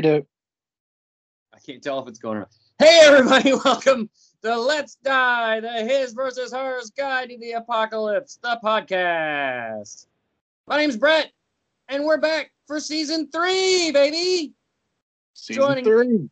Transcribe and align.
Dude. 0.00 0.26
I 1.54 1.58
can't 1.64 1.82
tell 1.82 1.98
if 2.02 2.08
it's 2.08 2.18
going 2.18 2.38
on. 2.38 2.46
Hey, 2.78 3.00
everybody, 3.04 3.52
welcome 3.64 4.10
to 4.42 4.58
Let's 4.60 4.96
Die, 4.96 5.60
the 5.60 5.72
His 5.84 6.12
versus 6.12 6.52
Hers 6.52 6.90
Guide 6.90 7.30
to 7.30 7.38
the 7.38 7.52
Apocalypse, 7.52 8.38
the 8.42 8.58
podcast. 8.62 10.06
My 10.66 10.76
name's 10.76 10.98
Brett, 10.98 11.32
and 11.88 12.04
we're 12.04 12.18
back 12.18 12.52
for 12.66 12.78
season 12.78 13.30
three, 13.30 13.90
baby. 13.90 14.52
Season 15.32 15.62
Joining- 15.62 15.84
three. 15.84 16.28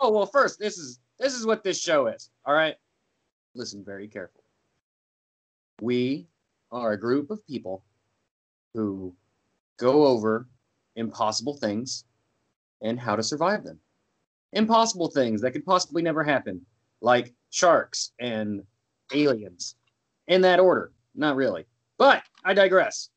Oh 0.00 0.10
well, 0.10 0.26
first, 0.26 0.58
this 0.58 0.76
is 0.76 0.98
this 1.20 1.34
is 1.34 1.46
what 1.46 1.62
this 1.62 1.80
show 1.80 2.08
is. 2.08 2.30
All 2.44 2.54
right, 2.54 2.74
listen 3.54 3.84
very 3.84 4.08
carefully. 4.08 4.42
We 5.80 6.26
are 6.72 6.92
a 6.92 7.00
group 7.00 7.30
of 7.30 7.46
people 7.46 7.84
who 8.74 9.14
go 9.76 10.04
over 10.04 10.48
impossible 10.96 11.54
things 11.56 12.04
and 12.84 13.00
how 13.00 13.16
to 13.16 13.22
survive 13.22 13.64
them. 13.64 13.80
Impossible 14.52 15.10
things 15.10 15.40
that 15.40 15.50
could 15.50 15.66
possibly 15.66 16.02
never 16.02 16.22
happen, 16.22 16.64
like 17.00 17.34
sharks 17.50 18.12
and 18.20 18.62
aliens. 19.12 19.74
In 20.28 20.42
that 20.42 20.60
order, 20.60 20.92
not 21.14 21.34
really. 21.34 21.64
But 21.98 22.22
I 22.44 22.54
digress. 22.54 23.10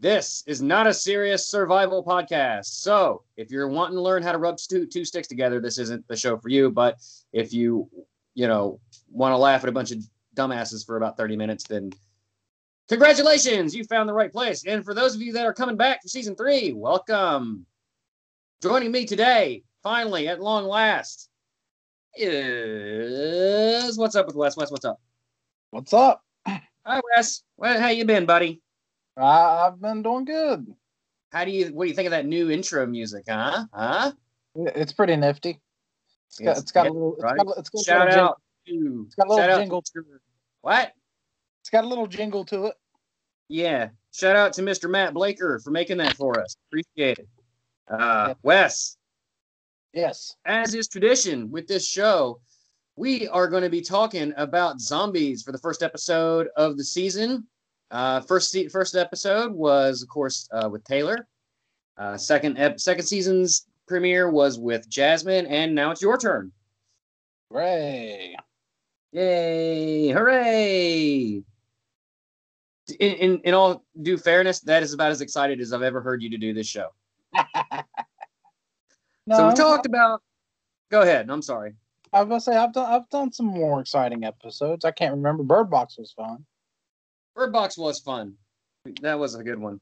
This 0.00 0.42
is 0.46 0.62
not 0.62 0.86
a 0.86 0.94
serious 0.94 1.46
survival 1.46 2.02
podcast. 2.02 2.66
So, 2.66 3.22
if 3.36 3.50
you're 3.50 3.68
wanting 3.68 3.96
to 3.96 4.02
learn 4.02 4.22
how 4.22 4.32
to 4.32 4.38
rub 4.38 4.56
two, 4.56 4.86
two 4.86 5.04
sticks 5.04 5.28
together, 5.28 5.60
this 5.60 5.78
isn't 5.78 6.08
the 6.08 6.16
show 6.16 6.38
for 6.38 6.48
you. 6.48 6.70
But 6.70 6.96
if 7.32 7.52
you, 7.52 7.88
you 8.34 8.48
know, 8.48 8.80
want 9.10 9.32
to 9.32 9.36
laugh 9.36 9.62
at 9.62 9.68
a 9.68 9.72
bunch 9.72 9.92
of 9.92 10.02
dumbasses 10.34 10.84
for 10.86 10.96
about 10.96 11.18
30 11.18 11.36
minutes, 11.36 11.64
then 11.64 11.92
congratulations, 12.88 13.74
you 13.74 13.84
found 13.84 14.08
the 14.08 14.14
right 14.14 14.32
place. 14.32 14.64
And 14.66 14.84
for 14.84 14.94
those 14.94 15.14
of 15.14 15.20
you 15.20 15.34
that 15.34 15.44
are 15.44 15.52
coming 15.52 15.76
back 15.76 16.02
for 16.02 16.08
season 16.08 16.34
three, 16.34 16.72
welcome. 16.72 17.66
Joining 18.62 18.92
me 18.92 19.06
today, 19.06 19.62
finally, 19.82 20.28
at 20.28 20.38
long 20.38 20.66
last, 20.66 21.30
is 22.14 23.96
what's 23.96 24.14
up 24.14 24.26
with 24.26 24.36
Wes? 24.36 24.54
Wes, 24.54 24.70
what's 24.70 24.84
up? 24.84 25.00
What's 25.70 25.94
up? 25.94 26.22
Hi, 26.46 27.00
Wes. 27.16 27.42
Well, 27.56 27.80
how 27.80 27.88
you 27.88 28.04
been, 28.04 28.26
buddy? 28.26 28.60
I, 29.16 29.66
I've 29.66 29.80
been 29.80 30.02
doing 30.02 30.26
good. 30.26 30.74
How 31.32 31.46
do 31.46 31.50
you? 31.50 31.68
What 31.68 31.84
do 31.84 31.88
you 31.88 31.94
think 31.94 32.04
of 32.04 32.10
that 32.10 32.26
new 32.26 32.50
intro 32.50 32.86
music? 32.86 33.24
Huh? 33.26 33.64
Huh? 33.72 34.12
It's 34.54 34.92
pretty 34.92 35.16
nifty. 35.16 35.58
It's 36.28 36.38
got, 36.38 36.58
it's 36.58 36.70
got 36.70 36.84
yeah, 36.84 36.90
a 36.90 36.92
little. 36.92 37.14
It's 37.14 37.22
right. 37.22 37.36
got, 37.38 37.56
it's 37.56 37.70
got 37.70 37.80
a 37.80 37.84
Shout 37.84 38.08
little 38.08 38.24
out 38.24 38.42
to. 38.66 39.04
It's 39.06 39.14
got 39.14 39.26
a 39.26 39.30
little 39.30 39.46
shout 39.46 39.60
jingle. 39.60 39.82
to. 39.82 40.04
What? 40.60 40.92
It's 41.62 41.70
got 41.70 41.84
a 41.84 41.88
little 41.88 42.06
jingle 42.06 42.44
to 42.44 42.66
it. 42.66 42.74
Yeah. 43.48 43.88
Shout 44.12 44.36
out 44.36 44.52
to 44.54 44.62
Mr. 44.62 44.90
Matt 44.90 45.14
Blaker 45.14 45.60
for 45.60 45.70
making 45.70 45.96
that 45.96 46.14
for 46.14 46.38
us. 46.38 46.56
Appreciate 46.68 47.20
it. 47.20 47.28
Uh, 47.90 48.26
Yeah. 48.28 48.34
Wes, 48.42 48.96
Yes. 49.92 50.36
as 50.44 50.74
is 50.74 50.86
tradition 50.88 51.50
with 51.50 51.66
this 51.66 51.86
show, 51.86 52.40
we 52.96 53.26
are 53.28 53.48
going 53.48 53.62
to 53.64 53.70
be 53.70 53.80
talking 53.80 54.32
about 54.36 54.80
zombies 54.80 55.42
for 55.42 55.52
the 55.52 55.58
first 55.58 55.82
episode 55.82 56.48
of 56.56 56.76
the 56.76 56.84
season. 56.84 57.46
Uh, 57.90 58.20
first 58.20 58.52
se- 58.52 58.68
first 58.68 58.94
episode 58.94 59.52
was, 59.52 60.02
of 60.02 60.08
course, 60.08 60.48
uh, 60.52 60.68
with 60.70 60.84
Taylor. 60.84 61.26
Uh, 61.96 62.16
second 62.16 62.56
ep- 62.58 62.78
second 62.78 63.04
season's 63.04 63.66
premiere 63.88 64.30
was 64.30 64.58
with 64.58 64.88
Jasmine, 64.88 65.46
and 65.46 65.74
now 65.74 65.90
it's 65.90 66.00
your 66.00 66.16
turn. 66.16 66.52
Hooray. 67.50 68.36
Yay! 69.12 70.08
Hooray! 70.10 71.42
In, 72.98 73.12
in 73.12 73.40
in 73.40 73.54
all 73.54 73.84
due 74.02 74.16
fairness, 74.16 74.60
that 74.60 74.82
is 74.84 74.92
about 74.92 75.10
as 75.10 75.20
excited 75.20 75.60
as 75.60 75.72
I've 75.72 75.82
ever 75.82 76.00
heard 76.00 76.22
you 76.22 76.30
to 76.30 76.38
do 76.38 76.54
this 76.54 76.66
show. 76.68 76.90
No, 79.26 79.36
so 79.36 79.48
we 79.48 79.54
talked 79.54 79.86
about. 79.86 80.22
Go 80.90 81.02
ahead. 81.02 81.30
I'm 81.30 81.42
sorry. 81.42 81.74
I 82.12 82.22
was 82.22 82.28
gonna 82.28 82.40
say 82.40 82.56
I've 82.56 82.72
done 82.72 82.92
I've 82.92 83.08
done 83.10 83.32
some 83.32 83.46
more 83.46 83.80
exciting 83.80 84.24
episodes. 84.24 84.84
I 84.84 84.90
can't 84.90 85.14
remember. 85.14 85.42
Bird 85.42 85.70
Box 85.70 85.96
was 85.98 86.12
fun. 86.12 86.44
Bird 87.36 87.52
Box 87.52 87.78
was 87.78 88.00
fun. 88.00 88.34
That 89.02 89.18
was 89.18 89.34
a 89.34 89.44
good 89.44 89.58
one. 89.58 89.80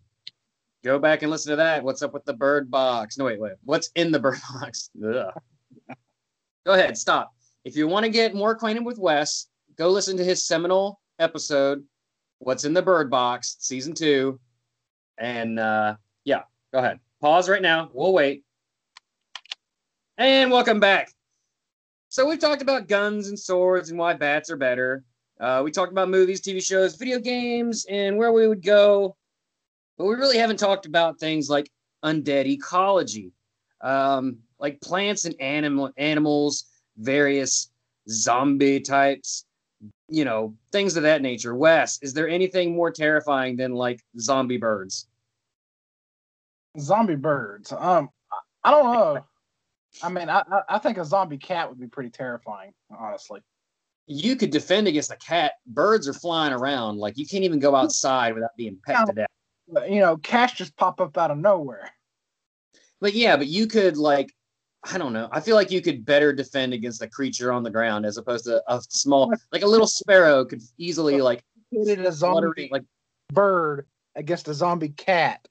Go 0.85 0.99
back 0.99 1.23
and 1.23 1.31
listen 1.31 1.51
to 1.51 1.57
that. 1.57 1.83
What's 1.83 2.03
up 2.03 2.13
with 2.13 2.25
the 2.25 2.35
Bird 2.35 2.71
Box? 2.71 3.19
No, 3.19 3.25
wait, 3.25 3.41
wait. 3.41 3.55
What's 3.65 3.91
in 3.95 4.13
the 4.13 4.19
Bird 4.19 4.39
Box? 4.61 4.91
Ugh. 5.03 5.33
go 6.67 6.73
ahead. 6.73 6.97
Stop. 6.99 7.35
If 7.65 7.77
you 7.77 7.89
want 7.89 8.05
to 8.05 8.11
get 8.11 8.35
more 8.35 8.53
acquainted 8.53 8.85
with 8.85 8.99
Wes, 8.99 9.47
go 9.77 9.89
listen 9.89 10.17
to 10.19 10.25
his 10.25 10.45
seminal 10.45 11.01
episode, 11.19 11.85
"What's 12.39 12.65
in 12.65 12.75
the 12.75 12.83
Bird 12.83 13.11
Box," 13.11 13.57
season 13.61 13.95
two, 13.95 14.39
and 15.19 15.59
uh, 15.59 15.97
yeah, 16.25 16.43
go 16.73 16.79
ahead. 16.81 17.01
Pause 17.21 17.49
right 17.49 17.63
now. 17.63 17.91
We'll 17.93 18.13
wait. 18.13 18.45
And 20.19 20.53
welcome 20.53 20.79
back. 20.79 21.13
So 22.11 22.29
we've 22.29 22.39
talked 22.39 22.63
about 22.63 22.87
guns 22.87 23.29
and 23.29 23.39
swords 23.39 23.91
and 23.91 23.99
why 23.99 24.15
bats 24.15 24.51
are 24.51 24.57
better. 24.57 25.03
Uh, 25.41 25.63
we 25.65 25.73
talked 25.73 25.91
about 25.91 26.09
movies, 26.09 26.41
TV 26.41 26.65
shows, 26.65 26.95
video 26.95 27.19
games, 27.19 27.87
and 27.91 28.17
where 28.17 28.33
we 28.33 28.47
would 28.47 28.63
go. 28.63 29.17
But 29.97 30.07
we 30.07 30.15
really 30.15 30.39
haven't 30.39 30.59
talked 30.59 30.87
about 30.87 31.19
things 31.19 31.51
like 31.51 31.69
undead 32.05 32.47
ecology, 32.47 33.33
um, 33.81 34.39
like 34.61 34.81
plants 34.81 35.25
and 35.25 35.35
animal 35.41 35.91
animals, 35.97 36.67
various 36.99 37.73
zombie 38.09 38.79
types, 38.79 39.45
you 40.09 40.25
know, 40.25 40.55
things 40.71 40.97
of 40.97 41.03
that 41.03 41.21
nature. 41.21 41.57
Wes, 41.57 41.99
is 42.01 42.15
there 42.15 42.29
anything 42.29 42.77
more 42.77 42.93
terrifying 42.93 43.57
than 43.57 43.75
like 43.75 44.01
zombie 44.21 44.57
birds? 44.57 45.09
Zombie 46.79 47.17
birds. 47.17 47.73
Um, 47.73 48.11
I- 48.65 48.71
don't 48.71 48.93
know. 48.93 49.25
I 50.03 50.09
mean, 50.11 50.29
I 50.29 50.41
I- 50.41 50.63
I 50.77 50.79
think 50.79 50.99
a 50.99 51.05
zombie 51.05 51.39
cat 51.39 51.69
would 51.69 51.81
be 51.81 51.87
pretty 51.87 52.11
terrifying, 52.11 52.73
honestly. 52.91 53.41
You 54.07 54.37
could 54.37 54.51
defend 54.51 54.87
against 54.89 55.11
a 55.13 55.17
cat. 55.17 55.55
Birds 55.67 56.09
are 56.09 56.13
flying 56.15 56.53
around. 56.53 56.99
Like 56.99 57.17
you 57.19 57.27
can't 57.27 57.45
even 57.45 57.59
go 57.59 57.75
outside 57.75 58.35
without 58.35 58.57
being 58.57 58.79
pecked 58.85 59.07
to 59.07 59.13
death. 59.13 59.91
You 59.91 60.01
know, 60.01 60.17
cats 60.19 60.55
just 60.55 60.77
pop 60.77 61.01
up 61.01 61.17
out 61.19 61.31
of 61.31 61.39
nowhere. 61.39 61.91
But 63.01 63.15
yeah, 63.15 63.37
but 63.37 63.47
you 63.49 63.67
could 63.67 63.97
like, 63.97 64.35
I 64.91 64.97
don't 64.99 65.13
know. 65.13 65.29
I 65.31 65.41
feel 65.41 65.57
like 65.57 65.71
you 65.71 65.83
could 65.83 66.05
better 66.05 66.33
defend 66.33 66.73
against 66.73 67.03
a 67.03 67.09
creature 67.09 67.53
on 67.53 67.63
the 67.63 67.71
ground 67.71 68.07
as 68.07 68.17
opposed 68.17 68.45
to 68.47 68.63
a 68.67 68.81
small, 68.89 69.33
like 69.53 69.63
a 69.63 69.67
little 69.67 69.87
sparrow 69.87 70.45
could 70.45 70.63
easily 70.79 71.21
like 71.21 71.45
Hit 71.71 71.99
a 71.99 72.11
zombie 72.13 72.69
like 72.73 72.85
bird 73.31 73.87
against 74.15 74.49
a 74.49 74.55
zombie 74.55 74.89
cat. 74.89 75.47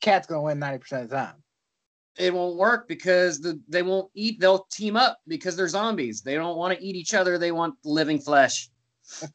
Cat's 0.00 0.26
gonna 0.26 0.42
win 0.42 0.58
ninety 0.58 0.78
percent 0.78 1.04
of 1.04 1.10
the 1.10 1.16
time. 1.16 1.42
it 2.18 2.32
won't 2.34 2.56
work 2.56 2.88
because 2.88 3.40
the, 3.40 3.60
they 3.68 3.82
won't 3.82 4.10
eat. 4.14 4.40
They'll 4.40 4.66
team 4.70 4.96
up 4.96 5.18
because 5.28 5.56
they're 5.56 5.68
zombies. 5.68 6.22
They 6.22 6.34
don't 6.34 6.56
want 6.56 6.76
to 6.76 6.84
eat 6.84 6.96
each 6.96 7.14
other. 7.14 7.38
They 7.38 7.52
want 7.52 7.74
living 7.84 8.18
flesh. 8.18 8.68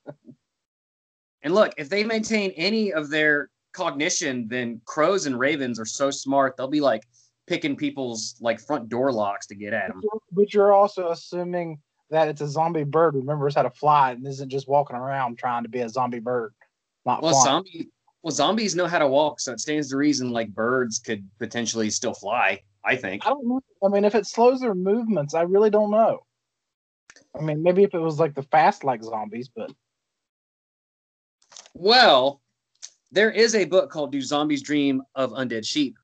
and 1.41 1.53
look, 1.53 1.73
if 1.77 1.89
they 1.89 2.03
maintain 2.03 2.51
any 2.51 2.91
of 2.93 3.09
their 3.09 3.49
cognition, 3.73 4.47
then 4.47 4.81
crows 4.85 5.25
and 5.25 5.37
ravens 5.37 5.79
are 5.79 5.85
so 5.85 6.09
smart. 6.11 6.57
They'll 6.57 6.67
be 6.67 6.81
like 6.81 7.03
picking 7.47 7.75
people's 7.75 8.35
like 8.41 8.59
front 8.59 8.89
door 8.89 9.11
locks 9.11 9.45
to 9.47 9.55
get 9.55 9.73
at 9.73 9.89
them. 9.89 10.01
But 10.31 10.53
you're 10.53 10.73
also 10.73 11.09
assuming 11.11 11.79
that 12.09 12.27
it's 12.27 12.41
a 12.41 12.47
zombie 12.47 12.83
bird 12.83 13.15
remembers 13.15 13.55
how 13.55 13.63
to 13.63 13.69
fly 13.69 14.11
and 14.11 14.25
isn't 14.27 14.49
just 14.49 14.67
walking 14.67 14.95
around 14.95 15.37
trying 15.37 15.63
to 15.63 15.69
be 15.69 15.79
a 15.81 15.89
zombie 15.89 16.19
bird. 16.19 16.53
Not 17.05 17.21
Well, 17.21 17.33
flying. 17.33 17.45
zombie, 17.45 17.89
well, 18.25 18.31
zombies 18.31 18.75
know 18.75 18.87
how 18.87 18.97
to 18.97 19.07
walk, 19.07 19.39
so 19.39 19.51
it 19.51 19.59
stands 19.59 19.89
to 19.89 19.97
reason 19.97 20.31
like 20.31 20.49
birds 20.49 20.97
could 20.97 21.23
potentially 21.37 21.91
still 21.91 22.15
fly. 22.15 22.59
I 22.83 22.95
think. 22.95 23.23
I 23.23 23.29
don't 23.29 23.47
know. 23.47 23.61
I 23.83 23.87
mean, 23.87 24.03
if 24.03 24.15
it 24.15 24.25
slows 24.25 24.61
their 24.61 24.73
movements, 24.73 25.35
I 25.35 25.43
really 25.43 25.69
don't 25.69 25.91
know. 25.91 26.25
I 27.37 27.41
mean, 27.43 27.61
maybe 27.61 27.83
if 27.83 27.93
it 27.93 27.99
was 27.99 28.19
like 28.19 28.33
the 28.33 28.41
fast 28.41 28.83
like 28.83 29.03
zombies, 29.03 29.47
but 29.55 29.71
Well, 31.75 32.41
there 33.11 33.29
is 33.29 33.53
a 33.53 33.65
book 33.65 33.91
called 33.91 34.11
Do 34.11 34.21
Zombies 34.23 34.63
Dream 34.63 35.03
of 35.13 35.29
Undead 35.33 35.63
Sheep, 35.63 35.95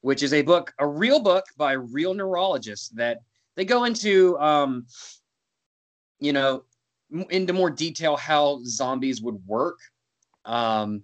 which 0.00 0.22
is 0.22 0.32
a 0.32 0.42
book, 0.42 0.72
a 0.78 0.86
real 0.86 1.18
book 1.18 1.44
by 1.56 1.72
real 1.72 2.14
neurologists 2.14 2.90
that 2.90 3.18
they 3.56 3.64
go 3.64 3.82
into, 3.82 4.38
um, 4.38 4.86
you 6.20 6.32
know, 6.32 6.62
m- 7.12 7.26
into 7.30 7.52
more 7.52 7.70
detail 7.70 8.16
how 8.16 8.60
zombies 8.62 9.20
would 9.22 9.44
work. 9.44 9.80
Um, 10.44 11.02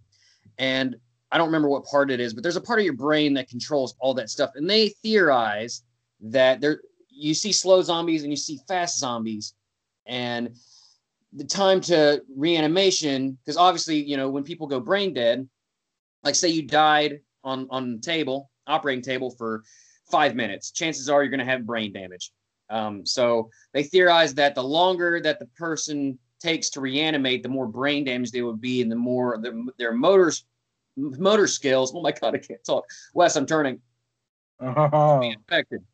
and 0.58 0.96
I 1.32 1.38
don't 1.38 1.46
remember 1.46 1.68
what 1.68 1.84
part 1.84 2.10
it 2.10 2.20
is, 2.20 2.34
but 2.34 2.42
there's 2.42 2.56
a 2.56 2.60
part 2.60 2.80
of 2.80 2.84
your 2.84 2.94
brain 2.94 3.34
that 3.34 3.48
controls 3.48 3.94
all 4.00 4.14
that 4.14 4.30
stuff. 4.30 4.50
And 4.56 4.68
they 4.68 4.88
theorize 5.02 5.84
that 6.22 6.60
there 6.60 6.80
you 7.08 7.34
see 7.34 7.52
slow 7.52 7.82
zombies 7.82 8.22
and 8.22 8.32
you 8.32 8.36
see 8.36 8.58
fast 8.66 8.98
zombies. 8.98 9.54
And 10.06 10.56
the 11.32 11.44
time 11.44 11.80
to 11.82 12.22
reanimation, 12.36 13.38
because 13.44 13.56
obviously, 13.56 14.02
you 14.02 14.16
know, 14.16 14.28
when 14.28 14.42
people 14.42 14.66
go 14.66 14.80
brain 14.80 15.14
dead, 15.14 15.48
like 16.24 16.34
say 16.34 16.48
you 16.48 16.62
died 16.62 17.20
on 17.44 17.68
on 17.70 17.96
the 17.96 18.00
table, 18.00 18.50
operating 18.66 19.02
table 19.02 19.30
for 19.30 19.62
five 20.10 20.34
minutes, 20.34 20.72
chances 20.72 21.08
are 21.08 21.22
you're 21.22 21.30
going 21.30 21.38
to 21.38 21.46
have 21.46 21.64
brain 21.64 21.92
damage. 21.92 22.32
Um, 22.70 23.06
so 23.06 23.50
they 23.72 23.82
theorize 23.82 24.34
that 24.34 24.54
the 24.54 24.62
longer 24.62 25.20
that 25.20 25.38
the 25.38 25.46
person 25.58 26.18
takes 26.40 26.70
to 26.70 26.80
reanimate, 26.80 27.42
the 27.42 27.48
more 27.48 27.66
brain 27.66 28.04
damage 28.04 28.30
they 28.32 28.42
would 28.42 28.60
be, 28.60 28.82
and 28.82 28.90
the 28.90 28.96
more 28.96 29.38
the, 29.38 29.68
their 29.78 29.92
motors 29.92 30.44
motor 30.96 31.46
skills. 31.46 31.92
Oh 31.96 32.02
my 32.02 32.12
god, 32.12 32.34
I 32.34 32.38
can't 32.38 32.62
talk. 32.64 32.84
Wes, 33.14 33.36
I'm 33.36 33.46
turning. 33.46 33.80
oh, 34.60 35.20
Be 35.20 35.34
affected. 35.34 35.84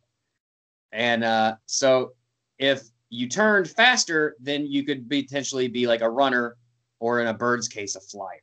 And 0.92 1.24
uh, 1.24 1.56
so 1.66 2.12
if 2.58 2.82
you 3.10 3.28
turned 3.28 3.68
faster, 3.68 4.36
then 4.40 4.66
you 4.66 4.84
could 4.84 5.08
potentially 5.08 5.68
be 5.68 5.86
like 5.86 6.00
a 6.00 6.08
runner, 6.10 6.56
or 7.00 7.20
in 7.20 7.26
a 7.26 7.34
bird's 7.34 7.68
case, 7.68 7.96
a 7.96 8.00
flyer. 8.00 8.40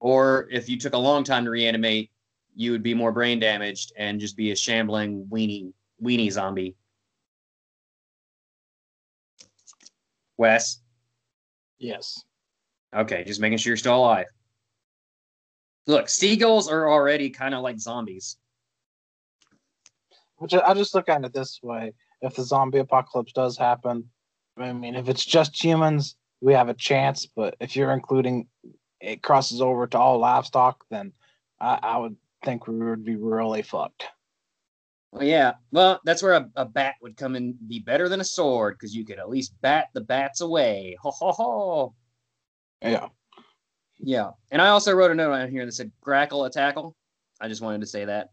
Or 0.00 0.48
if 0.50 0.68
you 0.68 0.78
took 0.78 0.94
a 0.94 0.98
long 0.98 1.24
time 1.24 1.44
to 1.44 1.50
reanimate, 1.50 2.10
you 2.54 2.72
would 2.72 2.82
be 2.82 2.94
more 2.94 3.12
brain 3.12 3.38
damaged 3.38 3.92
and 3.96 4.18
just 4.20 4.36
be 4.36 4.50
a 4.50 4.56
shambling 4.56 5.26
weenie 5.30 5.72
weenie 6.02 6.30
zombie. 6.32 6.74
Wes. 10.36 10.80
Yes. 11.78 12.22
Okay, 12.94 13.24
just 13.24 13.40
making 13.40 13.58
sure 13.58 13.70
you're 13.70 13.76
still 13.76 13.96
alive. 13.96 14.26
Look, 15.86 16.08
seagulls 16.08 16.68
are 16.68 16.90
already 16.90 17.30
kind 17.30 17.54
of 17.54 17.62
like 17.62 17.78
zombies. 17.78 18.36
Which 20.36 20.54
I 20.54 20.74
just 20.74 20.94
look 20.94 21.08
at 21.08 21.24
it 21.24 21.32
this 21.32 21.60
way: 21.62 21.92
if 22.20 22.34
the 22.34 22.42
zombie 22.42 22.78
apocalypse 22.78 23.32
does 23.32 23.56
happen, 23.56 24.10
I 24.58 24.72
mean, 24.72 24.94
if 24.94 25.08
it's 25.08 25.24
just 25.24 25.62
humans, 25.62 26.16
we 26.40 26.52
have 26.54 26.68
a 26.68 26.74
chance. 26.74 27.26
But 27.26 27.56
if 27.60 27.76
you're 27.76 27.92
including 27.92 28.48
it 29.00 29.22
crosses 29.22 29.60
over 29.60 29.86
to 29.86 29.98
all 29.98 30.18
livestock, 30.18 30.84
then 30.90 31.12
I, 31.60 31.78
I 31.82 31.98
would 31.98 32.16
think 32.44 32.66
we 32.66 32.76
would 32.76 33.04
be 33.04 33.16
really 33.16 33.62
fucked. 33.62 34.04
Well, 35.12 35.24
yeah. 35.24 35.54
Well, 35.70 36.00
that's 36.04 36.22
where 36.22 36.34
a, 36.34 36.50
a 36.56 36.64
bat 36.64 36.94
would 37.00 37.16
come 37.16 37.36
and 37.36 37.54
be 37.68 37.80
better 37.80 38.08
than 38.08 38.20
a 38.20 38.24
sword 38.24 38.76
because 38.78 38.94
you 38.94 39.04
could 39.04 39.18
at 39.18 39.30
least 39.30 39.54
bat 39.60 39.88
the 39.94 40.00
bats 40.00 40.40
away. 40.40 40.96
Ho 41.00 41.10
ho 41.10 41.32
ho. 41.32 41.94
Yeah. 42.82 43.08
Yeah. 43.98 44.30
And 44.50 44.60
I 44.60 44.68
also 44.68 44.92
wrote 44.92 45.10
a 45.10 45.14
note 45.14 45.32
on 45.32 45.50
here 45.50 45.64
that 45.64 45.72
said 45.72 45.92
grackle 46.00 46.44
a 46.44 46.50
tackle. 46.50 46.94
I 47.40 47.48
just 47.48 47.62
wanted 47.62 47.80
to 47.80 47.86
say 47.86 48.04
that. 48.04 48.30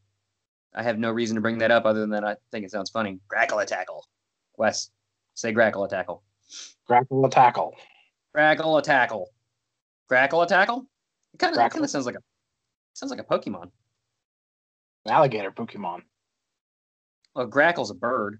I 0.75 0.83
have 0.83 0.97
no 0.97 1.11
reason 1.11 1.35
to 1.35 1.41
bring 1.41 1.59
that 1.59 1.71
up 1.71 1.85
other 1.85 1.99
than 1.99 2.09
that 2.11 2.23
I 2.23 2.35
think 2.51 2.65
it 2.65 2.71
sounds 2.71 2.89
funny. 2.89 3.19
Grackle 3.27 3.61
a 3.61 3.65
tackle. 3.65 4.05
Wes, 4.57 4.89
say 5.35 5.53
grackle 5.53 5.85
a 5.85 5.89
tackle. 5.89 6.23
Grackle 6.89 7.25
a 7.25 7.29
tackle. 7.29 7.75
Grackle 8.35 8.77
a 8.77 8.81
tackle. 8.81 9.29
Grackle 10.09 10.43
a 10.43 10.47
tackle? 10.47 10.85
It 11.33 11.39
kind 11.39 11.55
of 11.55 11.89
sounds 11.89 12.05
like 12.05 12.15
a 12.15 12.19
sounds 12.93 13.11
like 13.11 13.19
a 13.19 13.23
Pokemon. 13.23 13.71
Alligator 15.07 15.51
Pokemon. 15.51 16.01
Well, 17.35 17.47
grackle's 17.47 17.91
a 17.91 17.95
bird. 17.95 18.39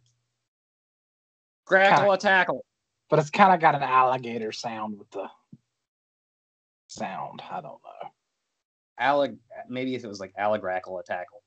Grackle 1.66 1.98
kinda, 1.98 2.12
a 2.12 2.18
tackle. 2.18 2.66
But 3.10 3.20
it's 3.20 3.30
kind 3.30 3.54
of 3.54 3.60
got 3.60 3.76
an 3.76 3.84
alligator 3.84 4.52
sound 4.52 5.00
with 5.00 5.10
the 5.12 5.28
sound. 6.88 7.42
I 7.50 7.62
don't 7.62 7.80
know. 7.84 8.10
Allig, 9.00 9.38
maybe 9.70 9.96
if 9.96 10.04
it 10.04 10.08
was 10.08 10.20
like 10.20 10.34
Alligrackle 10.40 11.00
a 11.00 11.04
tackle. 11.04 11.44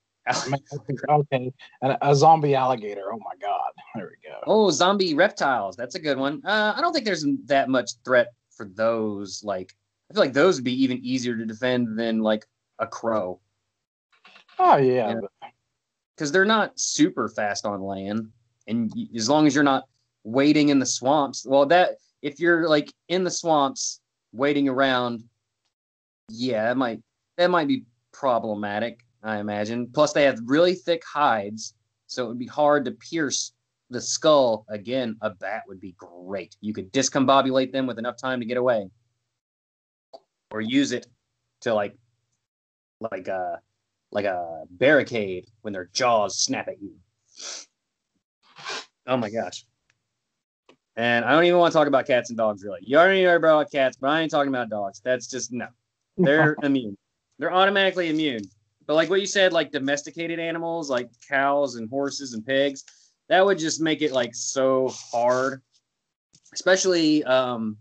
okay, 1.08 1.52
and 1.82 1.96
a 2.02 2.14
zombie 2.14 2.56
alligator. 2.56 3.12
Oh 3.12 3.19
my 3.19 3.37
god, 3.40 3.70
there 3.94 4.10
we 4.10 4.28
go. 4.28 4.38
Oh, 4.46 4.70
zombie 4.70 5.14
reptiles. 5.14 5.76
That's 5.76 5.94
a 5.94 6.00
good 6.00 6.19
one. 6.19 6.42
Uh, 6.44 6.75
I 6.76 6.81
don't 6.81 6.92
think 6.92 7.04
there's 7.04 7.25
that 7.44 7.69
much 7.69 7.92
threat 8.04 8.32
for 8.50 8.66
those. 8.66 9.44
Like, 9.44 9.76
I 10.10 10.14
feel 10.14 10.22
like 10.22 10.32
those 10.32 10.56
would 10.56 10.64
be 10.64 10.82
even 10.82 10.99
easier 10.99 11.37
to 11.37 11.46
defend 11.46 11.96
than 11.96 12.22
like 12.22 12.44
a 12.81 12.88
crow. 12.88 13.38
Oh 14.58 14.76
yeah, 14.78 15.14
yeah. 15.42 15.49
Because 16.16 16.32
they're 16.32 16.44
not 16.44 16.78
super 16.78 17.28
fast 17.28 17.66
on 17.66 17.82
land, 17.82 18.28
and 18.66 18.92
as 19.14 19.28
long 19.28 19.46
as 19.46 19.54
you're 19.54 19.64
not 19.64 19.84
waiting 20.24 20.70
in 20.70 20.78
the 20.78 20.86
swamps, 20.86 21.44
well, 21.46 21.66
that 21.66 21.96
if 22.22 22.40
you're 22.40 22.68
like 22.68 22.92
in 23.08 23.22
the 23.22 23.30
swamps 23.30 24.00
waiting 24.32 24.68
around, 24.68 25.22
yeah, 26.28 26.64
that 26.64 26.76
might 26.76 27.00
that 27.36 27.50
might 27.50 27.68
be 27.68 27.84
problematic. 28.12 29.00
I 29.22 29.38
imagine. 29.38 29.88
Plus, 29.92 30.12
they 30.12 30.22
have 30.22 30.38
really 30.44 30.74
thick 30.74 31.02
hides, 31.04 31.74
so 32.06 32.24
it 32.24 32.28
would 32.28 32.38
be 32.38 32.46
hard 32.46 32.84
to 32.84 32.92
pierce 32.92 33.52
the 33.90 34.00
skull. 34.00 34.64
Again, 34.68 35.16
a 35.20 35.30
bat 35.30 35.64
would 35.66 35.80
be 35.80 35.96
great. 35.98 36.56
You 36.60 36.72
could 36.72 36.92
discombobulate 36.92 37.72
them 37.72 37.86
with 37.86 37.98
enough 37.98 38.16
time 38.16 38.40
to 38.40 38.46
get 38.46 38.56
away, 38.56 38.88
or 40.50 40.60
use 40.60 40.92
it 40.92 41.06
to 41.62 41.74
like, 41.74 41.96
like 43.00 43.26
a 43.28 43.60
like 44.12 44.25
a 44.25 44.64
barricade 44.70 45.47
when 45.62 45.73
their 45.73 45.88
jaws 45.93 46.38
snap 46.38 46.69
at 46.69 46.81
you. 46.81 46.94
Oh 49.06 49.17
my 49.17 49.31
gosh. 49.31 49.64
And 50.97 51.25
I 51.25 51.32
don't 51.32 51.44
even 51.44 51.58
want 51.58 51.73
to 51.73 51.79
talk 51.79 51.88
about 51.88 52.06
cats 52.06 52.31
and 52.31 52.38
dogs 52.38 52.64
really. 52.64 52.81
You 52.82 52.97
already 52.97 53.23
know 53.23 53.37
about 53.37 53.70
cats, 53.70 53.99
but 54.00 54.08
I 54.08 54.23
ain't 54.23 54.31
talking 54.31 54.49
about 54.49 54.70
dogs. 54.70 55.00
That's 55.05 55.26
just 55.26 55.53
no. 55.53 55.69
They're 56.17 56.56
immune. 56.62 56.97
They're 57.38 57.53
automatically 57.53 58.08
immune. 58.08 58.43
But 58.87 58.94
like 58.94 59.11
what 59.11 59.20
you 59.20 59.26
said, 59.26 59.53
like 59.53 59.73
domesticated 59.73 60.38
animals, 60.38 60.88
like 60.88 61.11
cows 61.29 61.75
and 61.75 61.91
horses 61.91 62.32
and 62.32 62.47
pigs, 62.47 62.85
that 63.29 63.44
would 63.44 63.59
just 63.59 63.81
make 63.81 64.00
it 64.00 64.12
like 64.12 64.35
so 64.35 64.88
hard, 64.88 65.61
especially 66.55 67.25
um, 67.25 67.76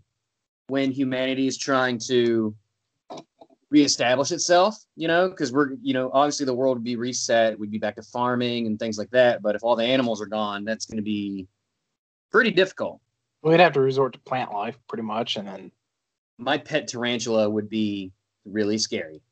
when 0.66 0.90
humanity 0.90 1.46
is 1.46 1.56
trying 1.56 1.98
to 2.08 2.54
reestablish 3.70 4.32
itself. 4.32 4.76
You 4.96 5.08
know, 5.08 5.28
because 5.28 5.52
we're 5.52 5.74
you 5.82 5.94
know 5.94 6.10
obviously 6.12 6.46
the 6.46 6.54
world 6.54 6.78
would 6.78 6.84
be 6.84 6.96
reset, 6.96 7.58
we'd 7.58 7.70
be 7.70 7.78
back 7.78 7.96
to 7.96 8.02
farming 8.02 8.66
and 8.66 8.78
things 8.78 8.98
like 8.98 9.10
that. 9.10 9.42
But 9.42 9.54
if 9.54 9.64
all 9.64 9.76
the 9.76 9.84
animals 9.84 10.20
are 10.20 10.26
gone, 10.26 10.64
that's 10.64 10.86
going 10.86 10.98
to 10.98 11.02
be 11.02 11.46
pretty 12.30 12.50
difficult. 12.50 13.00
We'd 13.42 13.60
have 13.60 13.74
to 13.74 13.80
resort 13.80 14.14
to 14.14 14.18
plant 14.20 14.52
life 14.52 14.78
pretty 14.88 15.04
much, 15.04 15.36
and 15.36 15.46
then 15.46 15.72
my 16.38 16.58
pet 16.58 16.88
tarantula 16.88 17.48
would 17.48 17.68
be 17.68 18.12
really 18.44 18.78
scary. 18.78 19.22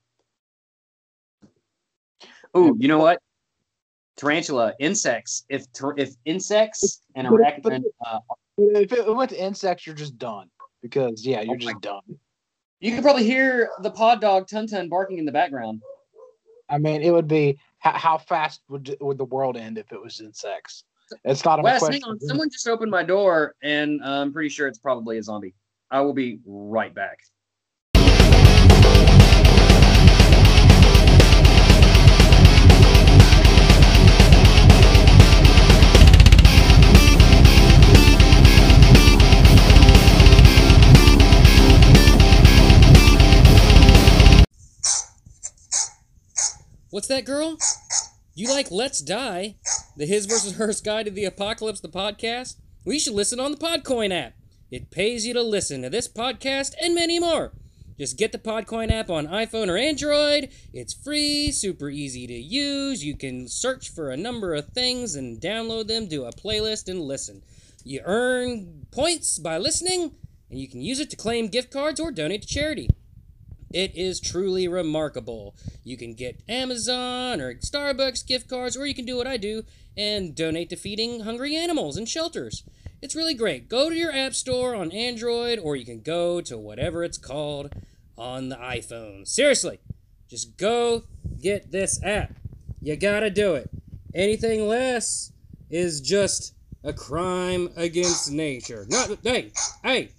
Oh, 2.54 2.76
you 2.78 2.88
know 2.88 2.98
what? 2.98 3.20
Tarantula, 4.16 4.74
insects. 4.78 5.44
If 5.48 5.66
if 5.96 6.14
insects 6.24 7.00
and 7.16 7.26
arachnid, 7.26 7.82
uh, 8.06 8.20
if 8.56 8.92
it 8.92 9.14
went 9.14 9.30
to 9.30 9.42
insects, 9.42 9.86
you're 9.86 9.96
just 9.96 10.18
done 10.18 10.48
because 10.80 11.26
yeah, 11.26 11.40
you're 11.40 11.56
oh 11.56 11.58
just 11.58 11.80
done. 11.80 12.02
You 12.84 12.94
could 12.94 13.02
probably 13.02 13.24
hear 13.24 13.70
the 13.80 13.90
pod 13.90 14.20
dog 14.20 14.46
Tun 14.46 14.66
Tun 14.66 14.90
barking 14.90 15.16
in 15.16 15.24
the 15.24 15.32
background. 15.32 15.80
I 16.68 16.76
mean, 16.76 17.00
it 17.00 17.12
would 17.12 17.26
be 17.26 17.58
how, 17.78 17.92
how 17.92 18.18
fast 18.18 18.60
would 18.68 18.94
would 19.00 19.16
the 19.16 19.24
world 19.24 19.56
end 19.56 19.78
if 19.78 19.90
it 19.90 19.98
was 19.98 20.20
insects? 20.20 20.84
It's 21.24 21.46
not 21.46 21.60
a 21.60 21.62
Wes, 21.62 21.78
question. 21.78 22.02
hang 22.02 22.10
on. 22.10 22.20
Someone 22.20 22.50
just 22.50 22.68
opened 22.68 22.90
my 22.90 23.02
door, 23.02 23.54
and 23.62 24.04
I'm 24.04 24.34
pretty 24.34 24.50
sure 24.50 24.68
it's 24.68 24.78
probably 24.78 25.16
a 25.16 25.22
zombie. 25.22 25.54
I 25.90 26.02
will 26.02 26.12
be 26.12 26.40
right 26.44 26.94
back. 26.94 27.20
What's 46.94 47.08
that, 47.08 47.24
girl? 47.24 47.58
You 48.36 48.50
like 48.50 48.70
Let's 48.70 49.00
Die, 49.00 49.56
the 49.96 50.06
His 50.06 50.26
versus 50.26 50.58
Hers 50.58 50.80
Guide 50.80 51.06
to 51.06 51.10
the 51.10 51.24
Apocalypse, 51.24 51.80
the 51.80 51.88
podcast? 51.88 52.54
We 52.84 53.00
should 53.00 53.14
listen 53.14 53.40
on 53.40 53.50
the 53.50 53.56
Podcoin 53.56 54.12
app. 54.12 54.34
It 54.70 54.92
pays 54.92 55.26
you 55.26 55.34
to 55.34 55.42
listen 55.42 55.82
to 55.82 55.90
this 55.90 56.06
podcast 56.06 56.74
and 56.80 56.94
many 56.94 57.18
more. 57.18 57.52
Just 57.98 58.16
get 58.16 58.30
the 58.30 58.38
Podcoin 58.38 58.92
app 58.92 59.10
on 59.10 59.26
iPhone 59.26 59.66
or 59.66 59.76
Android. 59.76 60.50
It's 60.72 60.94
free, 60.94 61.50
super 61.50 61.90
easy 61.90 62.28
to 62.28 62.32
use. 62.32 63.04
You 63.04 63.16
can 63.16 63.48
search 63.48 63.88
for 63.88 64.10
a 64.10 64.16
number 64.16 64.54
of 64.54 64.68
things 64.68 65.16
and 65.16 65.40
download 65.40 65.88
them 65.88 66.08
to 66.10 66.26
a 66.26 66.32
playlist 66.32 66.88
and 66.88 67.00
listen. 67.00 67.42
You 67.82 68.02
earn 68.04 68.86
points 68.92 69.40
by 69.40 69.58
listening, 69.58 70.12
and 70.48 70.60
you 70.60 70.68
can 70.68 70.80
use 70.80 71.00
it 71.00 71.10
to 71.10 71.16
claim 71.16 71.48
gift 71.48 71.72
cards 71.72 71.98
or 71.98 72.12
donate 72.12 72.42
to 72.42 72.48
charity. 72.48 72.88
It 73.72 73.96
is 73.96 74.20
truly 74.20 74.68
remarkable. 74.68 75.54
You 75.82 75.96
can 75.96 76.14
get 76.14 76.42
Amazon 76.48 77.40
or 77.40 77.54
Starbucks 77.54 78.26
gift 78.26 78.48
cards, 78.48 78.76
or 78.76 78.86
you 78.86 78.94
can 78.94 79.04
do 79.04 79.16
what 79.16 79.26
I 79.26 79.36
do 79.36 79.64
and 79.96 80.34
donate 80.34 80.70
to 80.70 80.76
feeding 80.76 81.20
hungry 81.20 81.56
animals 81.56 81.96
in 81.96 82.06
shelters. 82.06 82.62
It's 83.02 83.16
really 83.16 83.34
great. 83.34 83.68
Go 83.68 83.90
to 83.90 83.96
your 83.96 84.12
app 84.12 84.34
store 84.34 84.74
on 84.74 84.90
Android, 84.92 85.58
or 85.58 85.76
you 85.76 85.84
can 85.84 86.00
go 86.00 86.40
to 86.40 86.56
whatever 86.56 87.04
it's 87.04 87.18
called 87.18 87.72
on 88.16 88.48
the 88.48 88.56
iPhone. 88.56 89.26
Seriously, 89.26 89.78
just 90.28 90.56
go 90.56 91.04
get 91.40 91.70
this 91.70 92.02
app. 92.02 92.34
You 92.80 92.96
gotta 92.96 93.30
do 93.30 93.54
it. 93.54 93.70
Anything 94.14 94.68
less 94.68 95.32
is 95.68 96.00
just 96.00 96.54
a 96.82 96.92
crime 96.92 97.70
against 97.76 98.30
nature. 98.30 98.86
Not, 98.88 99.18
hey, 99.22 99.52
hey, 99.82 100.10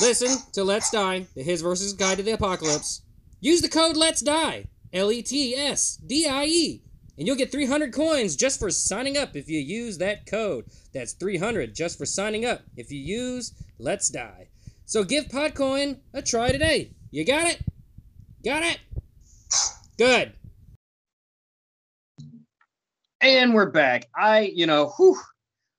Listen 0.00 0.38
to 0.52 0.64
Let's 0.64 0.90
Die, 0.90 1.26
the 1.34 1.42
His 1.42 1.60
versus 1.60 1.92
Guide 1.92 2.16
to 2.16 2.22
the 2.22 2.32
Apocalypse. 2.32 3.02
Use 3.40 3.60
the 3.60 3.68
code 3.68 3.98
Let's 3.98 4.22
Die, 4.22 4.64
L 4.94 5.12
E 5.12 5.20
T 5.20 5.54
S 5.54 5.96
D 5.96 6.26
I 6.26 6.44
E, 6.46 6.82
and 7.18 7.26
you'll 7.26 7.36
get 7.36 7.52
300 7.52 7.92
coins 7.92 8.34
just 8.34 8.58
for 8.58 8.70
signing 8.70 9.18
up 9.18 9.36
if 9.36 9.48
you 9.50 9.60
use 9.60 9.98
that 9.98 10.24
code. 10.24 10.64
That's 10.94 11.12
300 11.12 11.74
just 11.74 11.98
for 11.98 12.06
signing 12.06 12.46
up 12.46 12.62
if 12.78 12.90
you 12.90 12.98
use 12.98 13.52
Let's 13.78 14.08
Die. 14.08 14.48
So 14.86 15.04
give 15.04 15.26
Podcoin 15.26 15.98
a 16.14 16.22
try 16.22 16.50
today. 16.50 16.92
You 17.10 17.26
got 17.26 17.46
it? 17.46 17.60
Got 18.42 18.62
it? 18.62 18.78
Good. 19.98 20.32
And 23.20 23.52
we're 23.52 23.70
back. 23.70 24.06
I, 24.16 24.50
you 24.54 24.66
know, 24.66 24.94
whew, 24.96 25.18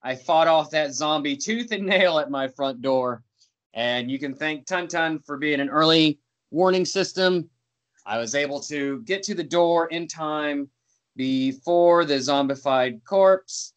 I 0.04 0.16
fought 0.16 0.48
off 0.48 0.70
that 0.72 0.94
zombie 0.94 1.38
tooth 1.38 1.72
and 1.72 1.88
nail 1.88 2.20
at 2.20 2.30
my 2.30 2.48
front 2.50 2.84
door. 2.84 3.24
And 3.74 4.12
you 4.12 4.20
can 4.20 4.36
thank 4.36 4.66
Tun 4.66 4.88
Tun 4.88 5.20
for 5.20 5.38
being 5.38 5.60
an 5.60 5.70
early 5.70 6.20
warning 6.50 6.86
system. 6.86 7.50
I 8.06 8.18
was 8.18 8.36
able 8.36 8.60
to 8.62 9.02
get 9.04 9.24
to 9.24 9.36
the 9.36 9.44
door 9.44 9.88
in 9.88 10.08
time 10.08 10.70
before 11.16 12.06
the 12.06 12.16
zombified 12.16 13.04
corpse 13.06 13.74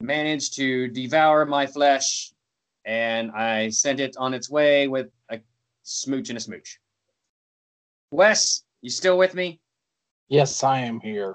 managed 0.00 0.54
to 0.56 0.88
devour 0.88 1.46
my 1.46 1.66
flesh, 1.66 2.32
and 2.84 3.30
I 3.32 3.70
sent 3.70 4.00
it 4.00 4.16
on 4.16 4.34
its 4.34 4.50
way 4.50 4.88
with 4.88 5.08
a 5.30 5.40
smooch 5.82 6.28
and 6.28 6.36
a 6.36 6.40
smooch. 6.40 6.80
Wes, 8.10 8.62
you 8.82 8.90
still 8.90 9.16
with 9.16 9.34
me? 9.34 9.60
Yes, 10.28 10.62
I 10.62 10.80
am 10.80 11.00
here. 11.00 11.34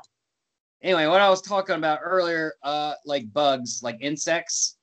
Anyway, 0.81 1.07
what 1.07 1.21
I 1.21 1.29
was 1.29 1.41
talking 1.41 1.75
about 1.75 1.99
earlier, 2.03 2.53
uh, 2.61 2.93
like 3.05 3.31
bugs, 3.33 3.81
like 3.81 3.97
insects, 3.99 4.77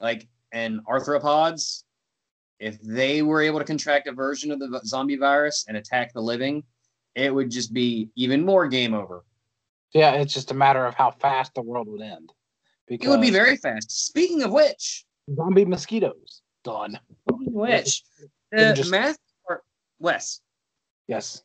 like 0.00 0.26
and 0.52 0.80
arthropods, 0.86 1.83
if 2.58 2.80
they 2.80 3.22
were 3.22 3.42
able 3.42 3.58
to 3.58 3.64
contract 3.64 4.08
a 4.08 4.12
version 4.12 4.50
of 4.50 4.58
the 4.58 4.80
zombie 4.84 5.16
virus 5.16 5.64
and 5.68 5.76
attack 5.76 6.12
the 6.12 6.20
living, 6.20 6.64
it 7.14 7.34
would 7.34 7.50
just 7.50 7.72
be 7.72 8.10
even 8.16 8.44
more 8.44 8.68
game 8.68 8.94
over. 8.94 9.24
Yeah, 9.92 10.12
it's 10.14 10.34
just 10.34 10.50
a 10.50 10.54
matter 10.54 10.84
of 10.86 10.94
how 10.94 11.12
fast 11.12 11.54
the 11.54 11.62
world 11.62 11.88
would 11.88 12.00
end. 12.00 12.32
Because 12.86 13.06
it 13.06 13.10
would 13.10 13.20
be 13.20 13.30
very 13.30 13.56
fast. 13.56 14.06
Speaking 14.06 14.42
of 14.42 14.50
which, 14.50 15.04
zombie 15.34 15.64
mosquitoes 15.64 16.42
done. 16.64 16.98
Speaking 17.28 17.48
of 17.48 17.54
which, 17.54 18.02
the 18.50 18.72
just... 18.74 18.90
math 18.90 19.16
part, 19.46 19.62
Wes. 19.98 20.40
Yes. 21.06 21.42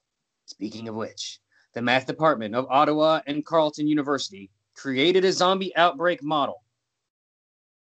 Speaking 0.47 0.87
of 0.87 0.95
which, 0.95 1.39
the 1.73 1.81
math 1.81 2.07
department 2.07 2.55
of 2.55 2.65
Ottawa 2.69 3.21
and 3.27 3.45
Carleton 3.45 3.87
University 3.87 4.49
created 4.75 5.23
a 5.25 5.31
zombie 5.31 5.75
outbreak 5.75 6.23
model. 6.23 6.63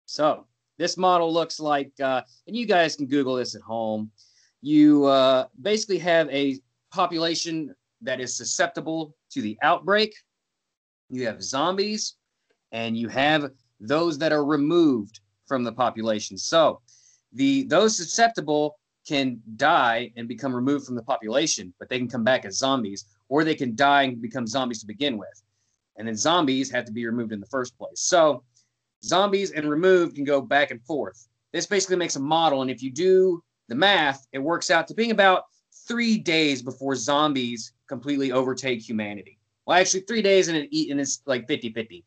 So 0.07 0.47
this 0.79 0.97
model 0.97 1.33
looks 1.33 1.61
like, 1.61 1.93
uh, 2.02 2.23
and 2.47 2.57
you 2.57 2.67
guys 2.67 2.97
can 2.97 3.07
Google 3.07 3.37
this 3.37 3.55
at 3.55 3.62
home. 3.62 4.11
You 4.61 5.07
uh, 5.07 5.47
basically 5.61 5.99
have 5.99 6.29
a 6.31 6.59
population 6.91 7.75
that 8.00 8.21
is 8.21 8.37
susceptible 8.37 9.14
to 9.31 9.43
the 9.43 9.59
outbreak. 9.62 10.14
You 11.09 11.26
have 11.26 11.43
zombies, 11.43 12.17
and 12.73 12.97
you 12.97 13.09
have 13.09 13.50
those 13.81 14.19
that 14.19 14.33
are 14.33 14.45
removed 14.45 15.21
from 15.47 15.64
the 15.64 15.73
population. 15.73 16.38
So 16.38 16.81
the 17.33 17.64
those 17.64 17.97
susceptible 17.97 18.79
can 19.07 19.41
die 19.57 20.12
and 20.17 20.29
become 20.29 20.55
removed 20.55 20.87
from 20.87 20.95
the 20.95 21.02
population, 21.02 21.75
but 21.79 21.88
they 21.88 21.99
can 21.99 22.09
come 22.09 22.25
back 22.25 22.45
as 22.45 22.59
zombies, 22.59 23.07
or 23.29 23.43
they 23.43 23.55
can 23.55 23.75
die 23.75 24.02
and 24.05 24.23
become 24.23 24.47
zombies 24.47 24.81
to 24.81 24.87
begin 24.87 25.19
with. 25.19 25.43
And 25.97 26.07
then 26.07 26.17
zombies 26.17 26.71
have 26.71 26.85
to 26.87 26.93
be 26.93 27.05
removed 27.05 27.33
in 27.33 27.41
the 27.41 27.47
first 27.47 27.76
place. 27.76 28.00
So 28.00 28.45
zombies 29.04 29.50
and 29.50 29.68
removed 29.68 30.14
can 30.16 30.25
go 30.25 30.40
back 30.40 30.71
and 30.71 30.82
forth. 30.85 31.28
This 31.52 31.66
basically 31.66 31.97
makes 31.97 32.16
a 32.16 32.21
model, 32.21 32.62
and 32.62 32.71
if 32.71 32.82
you 32.82 32.90
do 32.90 33.42
the 33.68 33.75
math, 33.75 34.26
it 34.32 34.38
works 34.38 34.71
out 34.71 34.88
to 34.88 34.94
being 34.94 35.11
about 35.11 35.44
three 35.87 36.18
days 36.18 36.62
before 36.62 36.94
zombies 36.94 37.73
completely 37.88 38.32
overtake 38.32 38.80
humanity. 38.80 39.38
Well, 39.66 39.78
actually, 39.78 40.00
three 40.00 40.23
days 40.23 40.49
and, 40.49 40.56
it, 40.56 40.90
and 40.90 41.00
it's 41.00 41.23
like 41.26 41.47
50 41.47 41.73
50. 41.73 42.04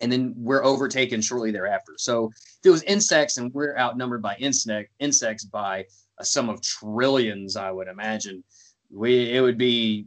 And 0.00 0.10
then 0.10 0.34
we're 0.36 0.64
overtaken 0.64 1.20
shortly 1.20 1.52
thereafter. 1.52 1.92
So 1.98 2.30
if 2.34 2.66
it 2.66 2.70
was 2.70 2.82
insects 2.82 3.38
and 3.38 3.52
we're 3.54 3.78
outnumbered 3.78 4.22
by 4.22 4.34
insect, 4.36 4.90
insects 4.98 5.44
by 5.44 5.86
a 6.18 6.24
sum 6.24 6.48
of 6.48 6.60
trillions, 6.62 7.56
I 7.56 7.70
would 7.70 7.86
imagine, 7.86 8.42
we 8.90 9.30
it 9.30 9.40
would 9.40 9.58
be 9.58 10.06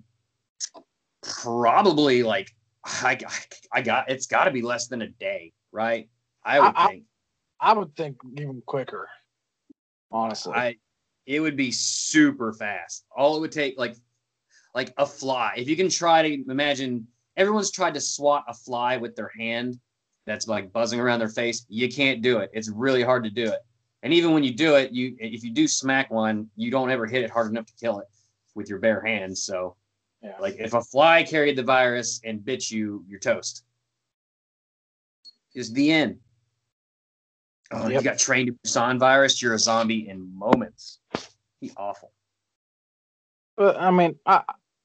probably 1.22 2.24
like 2.24 2.52
I, 2.86 3.18
I 3.72 3.82
got 3.82 4.10
it's 4.10 4.28
got 4.28 4.46
to 4.46 4.52
be 4.52 4.62
less 4.62 4.88
than 4.88 5.02
a 5.02 5.08
day 5.08 5.54
right? 5.78 6.10
I 6.44 6.60
would 6.60 6.74
I, 6.76 6.88
think. 6.88 7.04
I, 7.62 7.70
I 7.70 7.74
would 7.74 7.96
think 7.96 8.18
even 8.36 8.64
quicker. 8.66 9.08
Honestly, 10.12 10.54
I 10.54 10.76
it 11.28 11.40
would 11.40 11.56
be 11.56 11.72
super 11.72 12.52
fast. 12.52 13.06
All 13.16 13.38
it 13.38 13.42
would 13.42 13.52
take, 13.52 13.78
like, 13.78 13.96
like 14.74 14.94
a 14.98 15.06
fly. 15.06 15.54
If 15.58 15.70
you 15.70 15.76
can 15.76 15.90
try 15.90 16.22
to 16.24 16.50
imagine, 16.50 17.06
everyone's 17.36 17.70
tried 17.70 17.94
to 17.94 18.02
swat 18.02 18.46
a 18.48 18.54
fly 18.54 18.98
with 18.98 19.16
their 19.16 19.32
hand 19.38 19.80
that's 20.26 20.48
like 20.48 20.74
buzzing 20.74 21.00
around 21.00 21.20
their 21.20 21.30
face. 21.30 21.66
You 21.70 21.90
can't 21.90 22.22
do 22.22 22.40
it. 22.40 22.50
It's 22.54 22.70
really 22.70 23.04
hard 23.04 23.24
to 23.26 23.30
do 23.30 23.46
it. 23.46 23.60
And 24.04 24.14
even 24.14 24.34
when 24.34 24.44
you 24.44 24.54
do 24.54 24.76
it, 24.76 24.92
you 24.92 25.16
if 25.20 25.44
you 25.44 25.52
do 25.52 25.68
smack 25.68 26.10
one, 26.10 26.50
you 26.56 26.72
don't 26.72 26.90
ever 26.90 27.06
hit 27.06 27.24
it 27.24 27.30
hard 27.30 27.52
enough 27.52 27.66
to 27.68 27.74
kill 27.80 28.00
it 28.00 28.08
with 28.56 28.70
your 28.70 28.80
bare 28.80 29.02
hands. 29.02 29.44
So, 29.44 29.76
yeah. 30.24 30.38
like 30.40 30.56
if 30.58 30.74
a 30.74 30.82
fly 30.82 31.24
carried 31.24 31.56
the 31.56 31.64
virus 31.64 32.22
and 32.24 32.44
bit 32.44 32.72
you, 32.72 33.04
you're 33.08 33.20
toast 33.20 33.64
is 35.58 35.74
the 35.74 35.92
end. 35.92 36.20
Oh, 37.72 37.88
yep. 37.90 38.02
you 38.02 38.10
got 38.10 38.18
Train 38.18 38.46
to 38.46 38.54
Busan 38.54 39.00
virus, 39.00 39.42
you're 39.42 39.54
a 39.54 39.60
zombie 39.60 40.08
in 40.08 40.38
moments. 40.38 41.00
Be 41.60 41.72
awful. 41.76 42.12
But 43.58 43.78
I 43.80 43.92
mean, 43.92 44.16
I, 44.26 44.44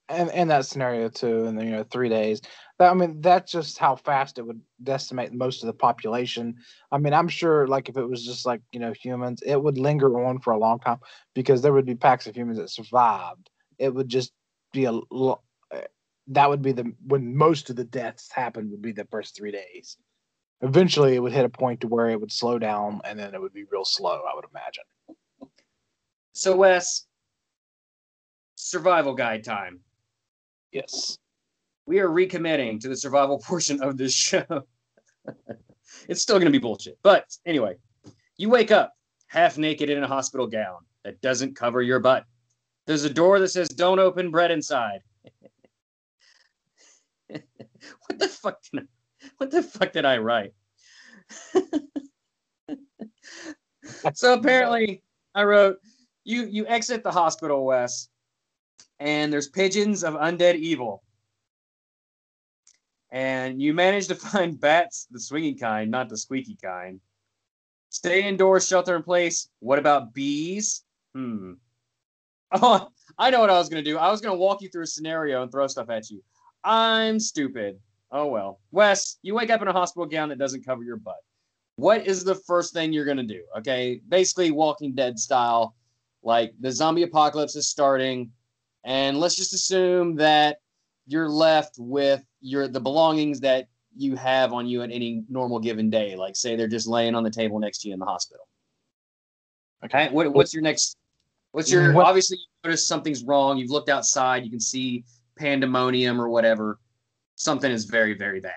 in, 0.09 0.31
in 0.31 0.49
that 0.49 0.67
scenario 0.67 1.09
too, 1.09 1.45
and 1.45 1.63
you 1.63 1.71
know, 1.71 1.85
three 1.85 2.09
days. 2.09 2.41
That, 2.79 2.91
I 2.91 2.95
mean, 2.95 3.21
that's 3.21 3.53
just 3.53 3.79
how 3.79 3.97
fast 3.97 4.39
it 4.39 4.47
would 4.47 4.61
decimate 4.83 5.33
most 5.33 5.63
of 5.63 5.69
the 5.69 5.75
population. 5.75 6.57
I 6.91 6.99
mean, 6.99 7.13
I'm 7.13 7.29
sure, 7.29 7.67
like 7.67 7.89
if 7.89 7.97
it 7.97 8.05
was 8.05 8.25
just 8.25 8.47
like 8.47 8.63
you 8.73 8.81
know 8.81 8.93
humans, 8.93 9.43
it 9.45 9.63
would 9.63 9.79
linger 9.79 10.25
on 10.25 10.41
for 10.41 10.53
a 10.53 10.59
long 10.59 10.81
time 10.81 10.99
because 11.35 11.63
there 11.63 11.73
would 11.73 11.87
be 11.87 11.95
packs 11.95 12.27
of 12.27 12.35
humans 12.35 12.59
that 12.59 12.71
survived. 12.71 13.51
It 13.79 13.95
would 13.95 14.09
just 14.09 14.33
be 14.73 14.85
a 14.85 14.93
lot, 15.11 15.43
eh, 15.73 15.85
that 16.29 16.49
would 16.49 16.63
be 16.63 16.73
the 16.73 16.93
when 17.07 17.37
most 17.37 17.71
of 17.71 17.77
the 17.77 17.85
deaths 17.85 18.31
happened 18.33 18.71
would 18.71 18.83
be 18.83 18.93
the 18.93 19.07
first 19.11 19.37
three 19.37 19.53
days 19.53 19.99
eventually 20.63 21.15
it 21.15 21.19
would 21.19 21.33
hit 21.33 21.45
a 21.45 21.49
point 21.49 21.81
to 21.81 21.89
where 21.89 22.09
it 22.09 22.21
would 22.21 22.33
slow 22.33 22.59
down 22.59 23.01
and 23.05 23.19
then 23.19 23.35
it 23.35 23.41
would 23.41 23.53
be 23.53 23.65
real 23.65 23.85
slow 23.85 24.23
i 24.31 24.35
would 24.35 24.45
imagine. 24.51 24.85
So 26.33 26.57
wes 26.57 27.07
survival 28.55 29.15
guide 29.15 29.45
time. 29.45 29.81
Yes. 30.71 31.19
We 31.85 31.99
are 31.99 32.09
recommitting 32.09 32.81
to 32.81 32.89
the 32.89 32.97
survival 32.97 33.39
portion 33.47 33.83
of 33.83 33.99
this 33.99 34.15
show. 34.15 34.65
It's 36.09 36.23
still 36.23 36.37
going 36.37 36.47
to 36.47 36.59
be 36.59 36.59
bullshit 36.59 36.99
but 37.03 37.27
anyway 37.45 37.77
you 38.37 38.49
wake 38.49 38.71
up 38.71 38.95
half 39.27 39.59
naked 39.59 39.91
in 39.91 40.03
a 40.03 40.09
hospital 40.09 40.47
gown 40.47 40.79
that 41.05 41.21
doesn't 41.21 41.57
cover 41.57 41.83
your 41.83 41.99
butt. 41.99 42.25
There's 42.87 43.05
a 43.05 43.11
door 43.11 43.39
that 43.41 43.49
says 43.49 43.69
don't 43.69 43.99
open 43.99 44.31
bread 44.31 44.51
inside. 44.51 45.01
What 48.09 48.21
the 48.21 48.29
fuck 48.29 48.59
did 48.63 48.83
I, 48.83 48.87
what 49.43 49.51
the 49.51 49.61
fuck 49.61 49.93
did 49.93 50.05
I 50.05 50.19
write? 50.19 50.53
so 54.15 54.35
apparently 54.35 55.03
I 55.35 55.43
wrote 55.43 55.79
you 56.23 56.45
you 56.45 56.65
exit 56.69 57.03
the 57.03 57.11
hospital, 57.11 57.65
Wes, 57.65 58.09
and 59.01 59.33
there's 59.33 59.49
pigeons 59.49 60.05
of 60.05 60.15
undead 60.15 60.55
evil. 60.55 61.03
And 63.11 63.61
you 63.61 63.75
manage 63.75 64.07
to 64.09 64.15
find 64.15 64.61
bats, 64.61 65.09
the 65.11 65.19
swinging 65.19 65.59
kind, 65.59 65.91
not 65.91 66.09
the 66.09 66.17
squeaky 66.17 66.57
kind. 66.63 67.01
Stay 67.91 68.23
indoors, 68.27 68.69
shelter 68.69 68.95
in 68.95 69.03
place. 69.03 69.49
What 69.59 69.81
about 69.81 70.15
bees? 70.15 70.85
Hmm. 71.15 71.55
Oh, 72.55 72.89
I 73.17 73.31
know 73.31 73.41
what 73.41 73.49
I 73.49 73.57
was 73.57 73.71
going 73.71 73.83
to 73.83 73.91
do. 73.91 73.97
I 73.97 74.11
was 74.11 74.21
going 74.21 74.35
to 74.35 74.39
walk 74.39 74.61
you 74.61 74.69
through 74.69 74.83
a 74.83 74.87
scenario 74.87 75.43
and 75.43 75.51
throw 75.51 75.67
stuff 75.69 75.89
at 75.89 76.11
you. 76.11 76.23
I'm 76.63 77.19
stupid. 77.19 77.81
Oh 78.13 78.27
well. 78.27 78.61
Wes, 78.71 79.17
you 79.23 79.35
wake 79.35 79.51
up 79.51 79.63
in 79.63 79.69
a 79.69 79.73
hospital 79.73 80.07
gown 80.07 80.29
that 80.29 80.39
doesn't 80.39 80.67
cover 80.67 80.85
your 80.85 80.99
butt. 80.99 81.17
What 81.77 82.07
is 82.07 82.23
the 82.23 82.35
first 82.35 82.75
thing 82.75 82.93
you're 82.93 83.07
gonna 83.07 83.23
do? 83.23 83.43
Okay, 83.59 84.01
basically 84.09 84.51
Walking 84.51 84.95
Dead 84.95 85.19
style. 85.19 85.75
Like 86.23 86.53
the 86.61 86.71
zombie 86.71 87.03
apocalypse 87.03 87.57
is 87.57 87.69
starting, 87.69 88.31
and 88.85 89.19
let's 89.19 89.35
just 89.35 89.55
assume 89.55 90.15
that 90.17 90.59
you're 91.07 91.29
left 91.29 91.77
with 91.79 92.23
your 92.43 92.69
the 92.69 92.81
belongings 92.81 93.41
that 93.41 93.67
you 93.97 94.15
have 94.15 94.53
on 94.53 94.67
you 94.67 94.83
at 94.83 94.91
any 94.93 95.25
normal 95.29 95.59
given 95.59 95.89
day. 95.89 96.15
Like 96.15 96.37
say 96.37 96.55
they're 96.55 96.69
just 96.69 96.87
laying 96.87 97.15
on 97.15 97.25
the 97.25 97.31
table 97.31 97.59
next 97.59 97.79
to 97.79 97.89
you 97.89 97.95
in 97.95 98.01
the 98.01 98.07
hospital. 98.07 98.47
Okay. 99.85 100.11
What, 100.11 100.33
what's 100.33 100.53
your 100.53 100.63
next? 100.63 100.97
What's 101.53 101.73
your 101.73 101.93
what? 101.93 102.07
obviously 102.07 102.37
you 102.37 102.45
notice 102.69 102.87
something's 102.87 103.25
wrong. 103.25 103.57
You've 103.57 103.71
looked 103.71 103.89
outside. 103.89 104.45
You 104.45 104.51
can 104.51 104.61
see 104.61 105.05
pandemonium 105.37 106.21
or 106.21 106.29
whatever 106.29 106.79
something 107.43 107.71
is 107.71 107.85
very, 107.85 108.15
very 108.15 108.41
bad. 108.41 108.53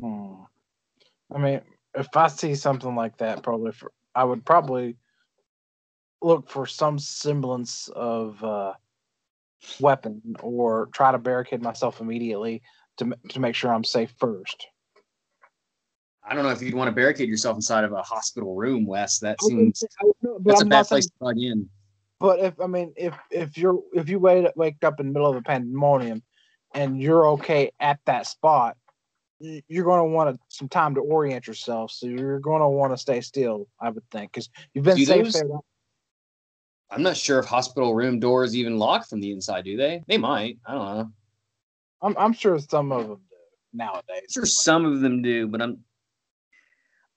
Hmm. 0.00 0.42
I 1.34 1.38
mean, 1.38 1.60
if 1.94 2.08
I 2.16 2.28
see 2.28 2.54
something 2.54 2.94
like 2.94 3.16
that, 3.18 3.42
probably 3.42 3.72
for, 3.72 3.92
I 4.14 4.24
would 4.24 4.44
probably 4.44 4.96
look 6.22 6.48
for 6.48 6.66
some 6.66 6.98
semblance 6.98 7.88
of 7.94 8.42
uh, 8.42 8.74
weapon 9.80 10.36
or 10.40 10.88
try 10.92 11.12
to 11.12 11.18
barricade 11.18 11.62
myself 11.62 12.00
immediately 12.00 12.62
to 12.98 13.12
to 13.30 13.40
make 13.40 13.54
sure 13.54 13.72
I'm 13.72 13.84
safe 13.84 14.14
first. 14.18 14.66
I 16.26 16.34
don't 16.34 16.44
know 16.44 16.50
if 16.50 16.62
you'd 16.62 16.74
want 16.74 16.88
to 16.88 16.92
barricade 16.92 17.28
yourself 17.28 17.56
inside 17.56 17.84
of 17.84 17.92
a 17.92 18.02
hospital 18.02 18.54
room, 18.54 18.86
Wes. 18.86 19.18
That 19.18 19.42
seems 19.42 19.82
that's 20.44 20.60
I'm 20.60 20.66
a 20.66 20.70
bad 20.70 20.86
place 20.86 21.06
to 21.06 21.12
plug 21.18 21.38
in. 21.38 21.68
But 22.18 22.40
if 22.40 22.60
I 22.60 22.66
mean, 22.66 22.92
if 22.96 23.14
if 23.30 23.58
you're 23.58 23.80
if 23.92 24.08
you 24.08 24.18
wake 24.18 24.46
wake 24.56 24.82
up 24.82 25.00
in 25.00 25.06
the 25.06 25.12
middle 25.12 25.30
of 25.30 25.36
a 25.36 25.42
pandemonium 25.42 26.22
and 26.74 27.00
you're 27.00 27.26
okay 27.28 27.70
at 27.80 28.00
that 28.06 28.26
spot, 28.26 28.76
you're 29.40 29.84
going 29.84 30.00
to 30.00 30.04
want 30.14 30.40
some 30.48 30.68
time 30.68 30.94
to 30.96 31.00
orient 31.00 31.46
yourself. 31.46 31.90
So 31.92 32.06
you're 32.06 32.40
going 32.40 32.60
to 32.60 32.68
want 32.68 32.92
to 32.92 32.96
stay 32.96 33.20
still, 33.20 33.66
I 33.80 33.90
would 33.90 34.08
think, 34.10 34.32
because 34.32 34.50
you've 34.74 34.84
been 34.84 34.96
Do 34.96 35.04
safe 35.04 35.24
those- 35.24 35.32
there. 35.34 35.48
I'm 36.90 37.02
not 37.02 37.16
sure 37.16 37.38
if 37.40 37.46
hospital 37.46 37.94
room 37.94 38.20
doors 38.20 38.54
even 38.54 38.78
lock 38.78 39.08
from 39.08 39.20
the 39.20 39.32
inside, 39.32 39.64
do 39.64 39.76
they? 39.76 40.02
They 40.06 40.18
might. 40.18 40.58
I 40.66 40.72
don't 40.74 40.96
know. 40.98 41.10
I'm, 42.02 42.16
I'm 42.18 42.32
sure 42.32 42.58
some 42.58 42.92
of 42.92 43.08
them 43.08 43.20
do 43.30 43.36
nowadays. 43.72 44.04
I'm 44.20 44.30
sure 44.30 44.46
some 44.46 44.84
of 44.84 45.00
them 45.00 45.22
do, 45.22 45.48
but 45.48 45.62
I'm 45.62 45.78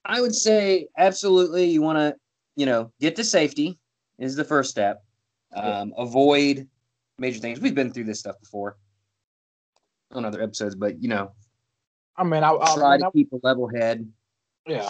I 0.04 0.20
would 0.20 0.34
say 0.34 0.88
absolutely 0.96 1.66
you 1.66 1.82
want 1.82 1.98
to, 1.98 2.16
you 2.56 2.64
know, 2.66 2.90
get 2.98 3.14
to 3.16 3.24
safety 3.24 3.78
is 4.18 4.34
the 4.34 4.42
first 4.44 4.70
step. 4.70 5.04
Um, 5.54 5.92
avoid 5.96 6.66
major 7.18 7.38
things. 7.38 7.60
We've 7.60 7.74
been 7.74 7.92
through 7.92 8.04
this 8.04 8.18
stuff 8.18 8.40
before 8.40 8.78
on 10.12 10.24
other 10.24 10.42
episodes, 10.42 10.74
but 10.74 11.02
you 11.02 11.08
know, 11.08 11.32
I 12.16 12.24
mean, 12.24 12.42
I, 12.42 12.50
I, 12.50 12.74
try 12.74 12.94
I 12.94 12.98
mean, 12.98 13.00
to 13.00 13.10
keep 13.12 13.32
a 13.32 13.38
level 13.42 13.68
head. 13.68 14.10
yeah. 14.66 14.88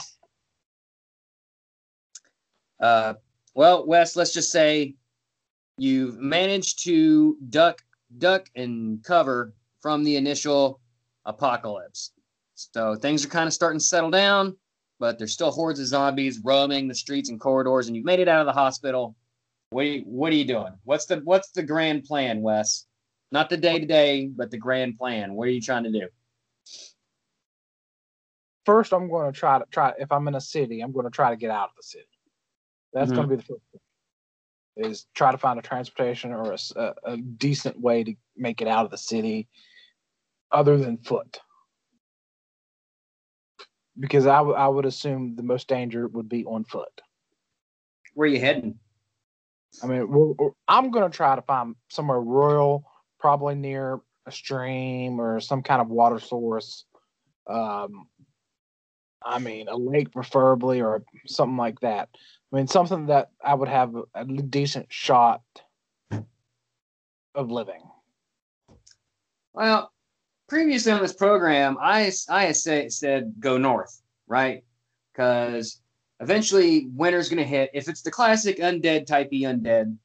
Uh, 2.81 3.15
well, 3.55 3.87
Wes, 3.87 4.15
let's 4.15 4.33
just 4.33 4.53
say 4.53 4.95
you've 5.79 6.19
managed 6.19 6.85
to 6.85 7.37
duck, 7.49 7.83
duck, 8.19 8.47
and 8.55 9.03
cover 9.03 9.53
from 9.81 10.05
the 10.05 10.17
initial 10.17 10.81
apocalypse. 11.25 12.13
So 12.55 12.95
things 12.95 13.25
are 13.25 13.29
kind 13.29 13.47
of 13.47 13.53
starting 13.53 13.79
to 13.79 13.85
settle 13.85 14.11
down, 14.11 14.57
but 14.99 15.19
there's 15.19 15.33
still 15.33 15.51
hordes 15.51 15.81
of 15.81 15.87
zombies 15.87 16.41
roaming 16.45 16.89
the 16.89 16.95
streets 16.95 17.31
and 17.31 17.41
corridors, 17.41 17.89
and 17.89 17.97
you've 17.97 18.05
made 18.05 18.21
it 18.21 18.29
out 18.29 18.41
of 18.41 18.47
the 18.47 18.53
hospital. 18.53 19.17
What 19.71 19.83
are 19.83 19.89
you, 19.89 20.03
what 20.03 20.33
are 20.33 20.37
you 20.37 20.45
doing? 20.45 20.73
What's 20.85 21.07
the 21.07 21.17
what's 21.25 21.51
the 21.51 21.63
grand 21.63 22.05
plan, 22.05 22.41
Wes? 22.41 22.87
Not 23.31 23.51
the 23.51 23.57
day 23.57 23.79
to 23.79 23.87
day, 23.87 24.27
but 24.27 24.51
the 24.51 24.57
grand 24.59 24.97
plan. 24.99 25.35
What 25.35 25.49
are 25.49 25.51
you 25.51 25.61
trying 25.61 25.85
to 25.85 25.93
do? 25.93 26.09
First, 28.65 28.93
I'm 28.93 29.09
going 29.09 29.31
to 29.33 29.39
try 29.39 29.59
to 29.59 29.65
try. 29.71 29.93
If 29.99 30.13
I'm 30.13 30.29
in 30.29 30.35
a 30.35 30.41
city, 30.41 30.81
I'm 30.81 30.93
going 30.93 31.05
to 31.05 31.11
try 31.11 31.31
to 31.31 31.37
get 31.37 31.51
out 31.51 31.71
of 31.71 31.77
the 31.77 31.83
city. 31.83 32.09
That's 32.93 33.11
Mhm. 33.11 33.15
going 33.15 33.29
to 33.29 33.37
be 33.37 33.37
the 33.37 33.43
first 33.47 33.63
thing. 33.73 33.81
Is 34.91 35.07
try 35.15 35.33
to 35.33 35.39
find 35.39 35.59
a 35.59 35.63
transportation 35.63 36.33
or 36.33 36.53
a, 36.53 36.95
a 37.05 37.17
decent 37.17 37.81
way 37.81 38.05
to 38.05 38.15
make 38.37 38.63
it 38.63 38.69
out 38.69 38.85
of 38.85 38.91
the 38.93 38.99
city, 38.99 39.49
other 40.53 40.77
than 40.77 40.99
foot. 40.99 41.41
Because 43.99 44.27
I 44.27 44.41
would 44.41 44.55
I 44.55 44.69
would 44.69 44.87
assume 44.87 45.35
the 45.35 45.43
most 45.43 45.67
danger 45.69 46.07
would 46.07 46.29
be 46.29 46.45
on 46.45 46.63
foot. 46.65 47.01
Where 48.15 48.29
are 48.29 48.33
you 48.33 48.39
heading? 48.41 48.79
I 49.83 49.87
mean, 49.87 50.09
we're, 50.09 50.27
we're- 50.33 50.53
I'm 50.69 50.91
going 50.93 51.11
to 51.11 51.17
try 51.17 51.35
to 51.35 51.43
find 51.43 51.75
somewhere 51.89 52.21
rural, 52.21 52.85
probably 53.19 53.55
near 53.55 54.01
a 54.27 54.33
stream 54.33 55.21
or 55.21 55.41
some 55.41 55.63
kind 55.63 55.81
of 55.81 55.89
water 55.89 56.21
source. 56.21 56.85
Um, 57.47 58.07
I 59.25 59.39
mean, 59.39 59.69
a 59.69 59.77
lake 59.77 60.13
preferably, 60.13 60.81
or 60.81 61.03
something 61.27 61.57
like 61.57 61.81
that. 61.81 62.09
I 62.53 62.57
mean, 62.57 62.67
something 62.67 63.07
that 63.07 63.31
I 63.45 63.55
would 63.55 63.69
have 63.69 63.95
a, 64.15 64.25
decent 64.25 64.87
shot 64.91 65.43
of 67.35 67.51
living. 67.51 67.83
Well, 69.53 69.93
previously 70.49 70.93
on 70.93 71.03
this 71.03 71.13
program, 71.13 71.77
I 71.81 72.13
I 72.29 72.53
say, 72.53 72.89
said 72.89 73.35
go 73.41 73.59
north, 73.59 74.01
right? 74.27 74.65
Because 75.13 75.81
eventually 76.21 76.89
winter's 76.95 77.29
going 77.29 77.43
to 77.43 77.49
hit. 77.49 77.71
If 77.75 77.89
it's 77.89 78.03
the 78.03 78.11
classic 78.11 78.59
undead 78.59 79.07
type 79.07 79.29
E 79.33 79.43
undead, 79.43 79.97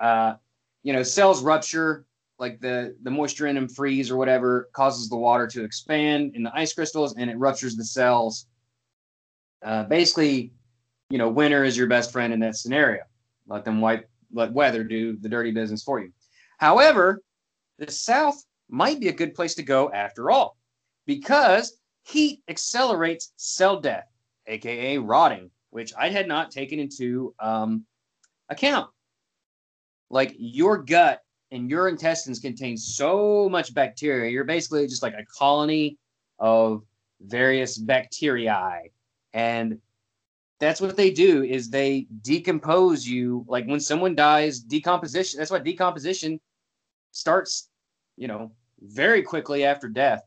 uh, 0.00 0.34
you 0.82 0.92
know, 0.92 1.02
cells 1.02 1.42
rupture, 1.42 2.06
like 2.38 2.60
the 2.60 2.96
the 3.02 3.10
moisture 3.10 3.46
in 3.46 3.54
them 3.54 3.68
freeze 3.68 4.10
or 4.10 4.16
whatever, 4.16 4.68
causes 4.72 5.08
the 5.08 5.16
water 5.16 5.46
to 5.46 5.64
expand 5.64 6.34
in 6.34 6.42
the 6.42 6.54
ice 6.54 6.72
crystals, 6.72 7.14
and 7.16 7.30
it 7.30 7.38
ruptures 7.38 7.76
the 7.76 7.84
cells. 7.84 8.46
Uh, 9.64 9.84
basically, 9.84 10.52
you 11.08 11.18
know, 11.18 11.28
winter 11.28 11.62
is 11.62 11.76
your 11.76 11.86
best 11.86 12.10
friend 12.10 12.32
in 12.32 12.40
that 12.40 12.56
scenario. 12.56 13.02
Let 13.46 13.64
them 13.64 13.80
wipe, 13.80 14.08
let 14.32 14.52
weather 14.52 14.82
do 14.82 15.16
the 15.16 15.28
dirty 15.28 15.52
business 15.52 15.82
for 15.82 16.00
you. 16.00 16.12
However, 16.58 17.22
the 17.78 17.90
south 17.90 18.42
might 18.68 18.98
be 18.98 19.08
a 19.08 19.12
good 19.12 19.34
place 19.34 19.54
to 19.54 19.62
go 19.62 19.90
after 19.92 20.30
all, 20.30 20.56
because 21.06 21.78
heat 22.02 22.42
accelerates 22.48 23.32
cell 23.36 23.80
death, 23.80 24.08
aka 24.46 24.98
rotting, 24.98 25.50
which 25.70 25.92
I 25.96 26.08
had 26.08 26.26
not 26.26 26.50
taken 26.50 26.80
into 26.80 27.34
um, 27.38 27.84
account. 28.48 28.90
Like 30.10 30.34
your 30.36 30.78
gut 30.78 31.21
and 31.52 31.68
your 31.70 31.88
intestines 31.88 32.40
contain 32.40 32.76
so 32.76 33.48
much 33.48 33.74
bacteria. 33.74 34.30
You're 34.30 34.44
basically 34.44 34.86
just 34.86 35.02
like 35.02 35.14
a 35.14 35.24
colony 35.26 35.98
of 36.38 36.82
various 37.20 37.76
bacteria. 37.76 38.80
And 39.34 39.78
that's 40.58 40.80
what 40.80 40.96
they 40.96 41.10
do 41.10 41.42
is 41.42 41.68
they 41.68 42.06
decompose 42.22 43.06
you 43.06 43.44
like 43.48 43.66
when 43.66 43.80
someone 43.80 44.14
dies 44.14 44.60
decomposition 44.60 45.38
that's 45.38 45.50
why 45.50 45.58
decomposition 45.58 46.38
starts 47.10 47.68
you 48.16 48.28
know 48.28 48.52
very 48.80 49.22
quickly 49.22 49.64
after 49.64 49.88
death 49.88 50.22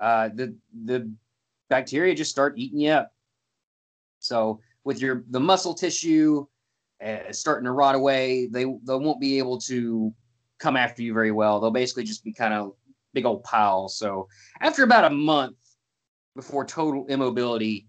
uh 0.00 0.30
the 0.34 0.56
the 0.86 1.12
bacteria 1.68 2.14
just 2.14 2.30
start 2.30 2.54
eating 2.56 2.80
you 2.80 2.92
up 2.92 3.12
so 4.20 4.58
with 4.84 5.02
your 5.02 5.24
the 5.28 5.40
muscle 5.40 5.74
tissue 5.74 6.46
uh, 7.04 7.30
starting 7.30 7.66
to 7.66 7.72
rot 7.72 7.94
away 7.94 8.46
they 8.46 8.64
they 8.64 8.94
won't 8.94 9.20
be 9.20 9.36
able 9.36 9.58
to 9.58 10.14
come 10.58 10.76
after 10.76 11.02
you 11.02 11.14
very 11.14 11.30
well. 11.30 11.60
They'll 11.60 11.70
basically 11.70 12.04
just 12.04 12.24
be 12.24 12.32
kind 12.32 12.54
of 12.54 12.74
big 13.14 13.24
old 13.24 13.42
piles 13.42 13.96
so 13.96 14.28
after 14.60 14.84
about 14.84 15.04
a 15.04 15.10
month 15.10 15.56
before 16.36 16.64
total 16.64 17.06
immobility 17.06 17.86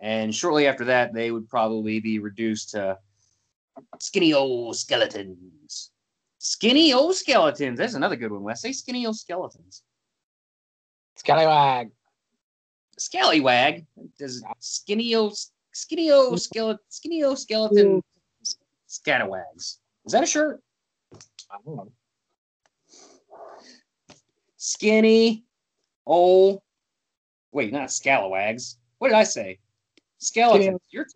and 0.00 0.34
shortly 0.34 0.66
after 0.66 0.84
that 0.86 1.12
they 1.12 1.30
would 1.30 1.48
probably 1.48 2.00
be 2.00 2.18
reduced 2.18 2.70
to 2.70 2.98
skinny 4.00 4.32
old 4.32 4.76
skeletons. 4.76 5.90
Skinny 6.38 6.92
old 6.92 7.14
skeletons. 7.14 7.78
That's 7.78 7.94
another 7.94 8.16
good 8.16 8.32
one 8.32 8.42
wes. 8.42 8.62
Say 8.62 8.72
skinny 8.72 9.06
old 9.06 9.16
skeletons. 9.16 9.82
Scallywag. 11.16 11.90
scallywag? 12.98 13.86
Does 14.18 14.42
skinny 14.58 15.14
old 15.14 15.36
skinny 15.72 16.10
old 16.10 16.40
skeleton 16.40 16.80
skinny 16.88 17.22
old 17.22 17.38
skeleton 17.38 18.02
mm. 18.02 18.56
scalawags 18.86 19.78
is 20.04 20.12
that 20.12 20.22
a 20.22 20.26
shirt? 20.26 20.60
I 21.50 21.56
don't 21.64 21.76
know. 21.76 21.92
Skinny 24.62 25.44
old 26.06 26.62
wait 27.50 27.72
not 27.72 27.90
scalawags. 27.90 28.76
What 28.98 29.08
did 29.08 29.16
i 29.16 29.24
say? 29.24 29.58
Skeletons. 30.18 30.80
You're 30.90 31.06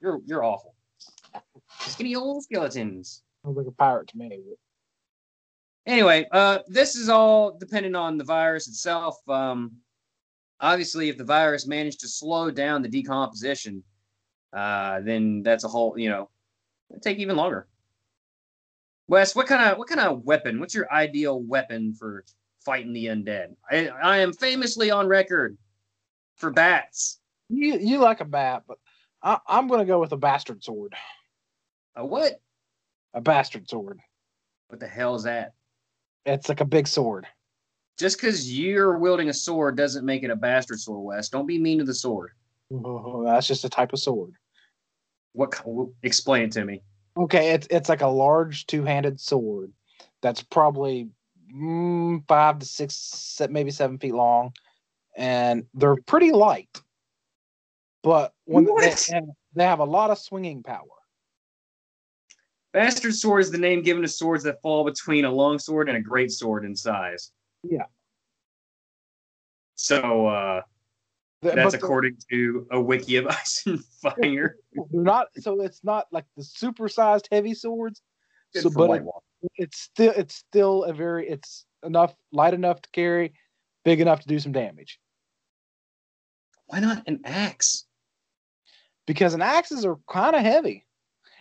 you're 0.00 0.20
you're 0.24 0.44
awful. 0.44 0.76
Skinny 1.80 2.14
old 2.14 2.44
skeletons. 2.44 3.24
Sounds 3.44 3.56
like 3.56 3.66
a 3.66 3.72
pirate 3.72 4.06
to 4.08 4.16
me. 4.16 4.28
But... 4.28 5.92
anyway 5.92 6.28
uh 6.30 6.60
this 6.68 6.94
is 6.94 7.08
all 7.08 7.58
dependent 7.58 7.96
on 7.96 8.18
the 8.18 8.24
virus 8.24 8.68
itself. 8.68 9.16
Um 9.28 9.72
obviously 10.60 11.08
if 11.08 11.18
the 11.18 11.24
virus 11.24 11.66
managed 11.66 11.98
to 12.00 12.08
slow 12.08 12.52
down 12.52 12.82
the 12.82 12.88
decomposition 12.88 13.82
uh 14.52 15.00
then 15.00 15.42
that's 15.42 15.64
a 15.64 15.68
whole 15.68 15.98
you 15.98 16.08
know 16.08 16.30
it'd 16.88 17.02
take 17.02 17.18
even 17.18 17.36
longer. 17.36 17.66
Wes 19.08 19.34
what 19.34 19.48
kind 19.48 19.68
of 19.68 19.76
what 19.76 19.88
kind 19.88 20.00
of 20.00 20.22
weapon 20.22 20.60
what's 20.60 20.76
your 20.76 20.88
ideal 20.92 21.42
weapon 21.42 21.94
for 21.94 22.24
fighting 22.64 22.92
the 22.92 23.06
undead 23.06 23.54
i 23.70 23.88
i 23.88 24.18
am 24.18 24.32
famously 24.32 24.90
on 24.90 25.06
record 25.06 25.56
for 26.36 26.50
bats 26.50 27.20
You 27.48 27.78
you 27.78 27.98
like 27.98 28.20
a 28.20 28.24
bat, 28.24 28.62
but 28.66 28.78
I, 29.22 29.38
I'm 29.46 29.68
going 29.68 29.80
to 29.80 29.86
go 29.86 30.00
with 30.00 30.12
a 30.12 30.16
bastard 30.16 30.64
sword. 30.64 30.94
a 31.96 32.04
what 32.04 32.40
A 33.14 33.20
bastard 33.20 33.68
sword. 33.68 34.00
what 34.68 34.80
the 34.80 34.86
hell 34.88 35.14
is 35.14 35.22
that 35.24 35.52
It's 36.26 36.48
like 36.48 36.60
a 36.60 36.64
big 36.64 36.88
sword. 36.88 37.26
just 37.98 38.16
because 38.18 38.50
you're 38.58 38.98
wielding 38.98 39.28
a 39.28 39.34
sword 39.34 39.76
doesn't 39.76 40.04
make 40.04 40.22
it 40.22 40.30
a 40.30 40.36
bastard 40.36 40.80
sword 40.80 41.04
wes 41.04 41.28
don't 41.28 41.46
be 41.46 41.58
mean 41.58 41.78
to 41.78 41.84
the 41.84 41.94
sword 41.94 42.30
Oh, 42.72 43.22
that's 43.24 43.46
just 43.46 43.64
a 43.64 43.68
type 43.68 43.92
of 43.92 43.98
sword. 44.00 44.32
what 45.32 45.54
explain 46.02 46.44
it 46.44 46.52
to 46.52 46.64
me 46.64 46.82
Okay, 47.16 47.50
it's 47.50 47.66
it's 47.70 47.88
like 47.90 48.00
a 48.00 48.06
large 48.06 48.66
two-handed 48.66 49.20
sword 49.20 49.70
that's 50.22 50.42
probably 50.42 51.10
mm, 51.54 52.26
five 52.26 52.58
to 52.58 52.66
six, 52.66 53.40
maybe 53.50 53.70
seven 53.70 53.98
feet 53.98 54.14
long, 54.14 54.52
and 55.16 55.66
they're 55.74 55.96
pretty 55.96 56.32
light. 56.32 56.80
But 58.02 58.34
when 58.44 58.64
they, 58.64 58.90
have, 58.90 59.24
they 59.54 59.64
have 59.64 59.78
a 59.78 59.84
lot 59.84 60.10
of 60.10 60.18
swinging 60.18 60.62
power. 60.62 60.86
Bastard 62.72 63.14
sword 63.14 63.42
is 63.42 63.50
the 63.50 63.58
name 63.58 63.82
given 63.82 64.02
to 64.02 64.08
swords 64.08 64.42
that 64.44 64.60
fall 64.62 64.84
between 64.84 65.24
a 65.26 65.30
long 65.30 65.58
sword 65.58 65.88
and 65.88 65.98
a 65.98 66.00
great 66.00 66.32
sword 66.32 66.64
in 66.64 66.74
size. 66.74 67.30
Yeah. 67.62 67.84
So 69.74 70.26
uh, 70.26 70.62
They- 71.42 71.54
that's 71.54 71.74
according 71.74 72.16
to 72.30 72.66
a 72.70 72.80
wiki 72.80 73.16
of 73.16 73.26
Ice 73.26 73.64
and 73.66 73.84
Fire. 73.84 74.56
they're 74.72 74.84
not 74.90 75.28
so 75.38 75.60
it's 75.60 75.84
not 75.84 76.06
like 76.10 76.24
the 76.36 76.42
super-sized 76.44 77.28
heavy 77.30 77.52
swords. 77.54 78.00
Good 78.54 78.62
So, 78.62 78.70
but 78.70 78.90
it-. 78.90 79.04
It's 79.56 79.80
still 79.80 80.12
it's 80.16 80.34
still 80.34 80.84
a 80.84 80.92
very 80.92 81.28
it's 81.28 81.64
enough, 81.82 82.14
light 82.32 82.54
enough 82.54 82.80
to 82.82 82.90
carry, 82.90 83.34
big 83.84 84.00
enough 84.00 84.20
to 84.20 84.28
do 84.28 84.38
some 84.38 84.52
damage. 84.52 84.98
Why 86.66 86.80
not 86.80 87.06
an 87.06 87.20
axe? 87.24 87.84
Because 89.06 89.34
an 89.34 89.42
axes 89.42 89.84
are 89.84 89.98
kind 90.08 90.36
of 90.36 90.42
heavy, 90.42 90.86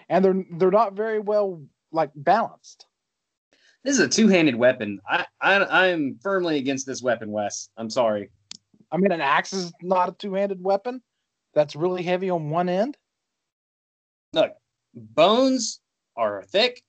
and 0.10 0.26
they're 0.26 0.44
they're 0.58 0.72
not 0.72 0.94
very 0.94 1.20
well 1.20 1.62
like 1.92 2.12
balanced. 2.16 2.86
This 3.84 3.96
is 3.98 4.06
a 4.06 4.08
two-handed 4.08 4.56
weapon. 4.56 5.00
I, 5.08 5.26
I 5.40 5.88
I'm 5.88 6.20
firmly 6.22 6.58
against 6.58 6.86
this 6.86 7.02
weapon, 7.02 7.32
Wes. 7.32 7.70
I'm 7.78 7.90
sorry. 7.90 8.30
I 8.92 8.98
mean, 8.98 9.12
an 9.12 9.22
axe 9.22 9.54
is 9.54 9.72
not 9.82 10.10
a 10.10 10.12
two-handed 10.14 10.62
weapon. 10.64 11.02
That's 11.54 11.76
really 11.76 12.04
heavy 12.04 12.30
on 12.30 12.50
one 12.50 12.70
end. 12.70 12.98
Look, 14.34 14.52
bones 14.94 15.80
are 16.16 16.44
thick 16.44 16.84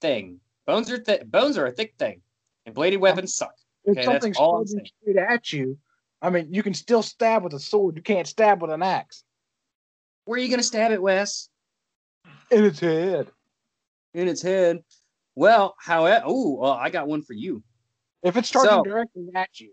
thing. 0.00 0.40
Bones 0.66 0.90
are 0.90 0.98
thick. 0.98 1.26
Bones 1.30 1.58
are 1.58 1.66
a 1.66 1.72
thick 1.72 1.94
thing, 1.98 2.20
and 2.66 2.74
bladed 2.74 3.00
weapons 3.00 3.34
suck. 3.34 3.54
If 3.84 3.92
Okay, 3.92 3.94
that's 3.94 4.06
something's 4.06 4.36
all 4.36 4.58
I'm 4.60 4.66
charging 4.66 4.86
straight 5.02 5.16
at 5.16 5.52
you, 5.52 5.78
I 6.22 6.30
mean, 6.30 6.52
you 6.52 6.62
can 6.62 6.74
still 6.74 7.02
stab 7.02 7.42
with 7.44 7.54
a 7.54 7.58
sword. 7.60 7.96
You 7.96 8.02
can't 8.02 8.26
stab 8.26 8.60
with 8.62 8.70
an 8.70 8.82
axe 8.82 9.24
Where 10.26 10.38
are 10.38 10.42
you 10.42 10.50
gonna 10.50 10.62
stab 10.62 10.92
it, 10.92 11.00
Wes? 11.02 11.48
in 12.50 12.64
its 12.64 12.80
head. 12.80 13.28
In 14.14 14.28
its 14.28 14.42
head. 14.42 14.82
Well, 15.34 15.74
however, 15.78 16.22
oh, 16.26 16.56
well, 16.58 16.72
I 16.72 16.90
got 16.90 17.08
one 17.08 17.22
for 17.22 17.32
you. 17.32 17.62
If 18.22 18.36
it's 18.36 18.50
charging 18.50 18.70
So- 18.70 18.82
directly 18.82 19.28
at 19.34 19.60
you, 19.60 19.72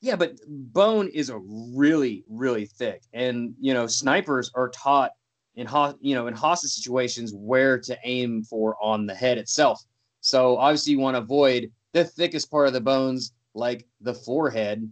Yeah, 0.00 0.16
but 0.16 0.36
bone 0.48 1.08
is 1.08 1.28
a 1.28 1.38
really, 1.38 2.24
really 2.28 2.66
thick, 2.66 3.02
and 3.12 3.54
you 3.60 3.74
know, 3.74 3.86
snipers 3.86 4.50
are 4.54 4.70
taught 4.70 5.12
in 5.56 5.66
ho- 5.66 5.96
you 6.00 6.14
know 6.14 6.26
in 6.26 6.34
hostage 6.34 6.70
situations 6.70 7.32
where 7.34 7.78
to 7.78 7.98
aim 8.04 8.42
for 8.42 8.76
on 8.82 9.06
the 9.06 9.14
head 9.14 9.38
itself. 9.38 9.82
So 10.20 10.56
obviously, 10.56 10.92
you 10.92 10.98
want 10.98 11.16
to 11.16 11.22
avoid 11.22 11.70
the 11.92 12.04
thickest 12.04 12.50
part 12.50 12.68
of 12.68 12.72
the 12.72 12.80
bones, 12.80 13.32
like 13.54 13.86
the 14.00 14.14
forehead. 14.14 14.90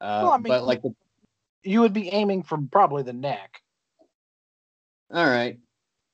Uh, 0.00 0.20
Well, 0.24 0.32
I 0.32 0.36
mean- 0.36 0.48
but 0.48 0.64
like 0.64 0.82
the 0.82 0.94
you 1.62 1.80
would 1.80 1.94
be 1.94 2.10
aiming 2.10 2.42
from 2.42 2.68
probably 2.68 3.02
the 3.02 3.12
neck. 3.14 3.60
All 5.12 5.24
right, 5.26 5.58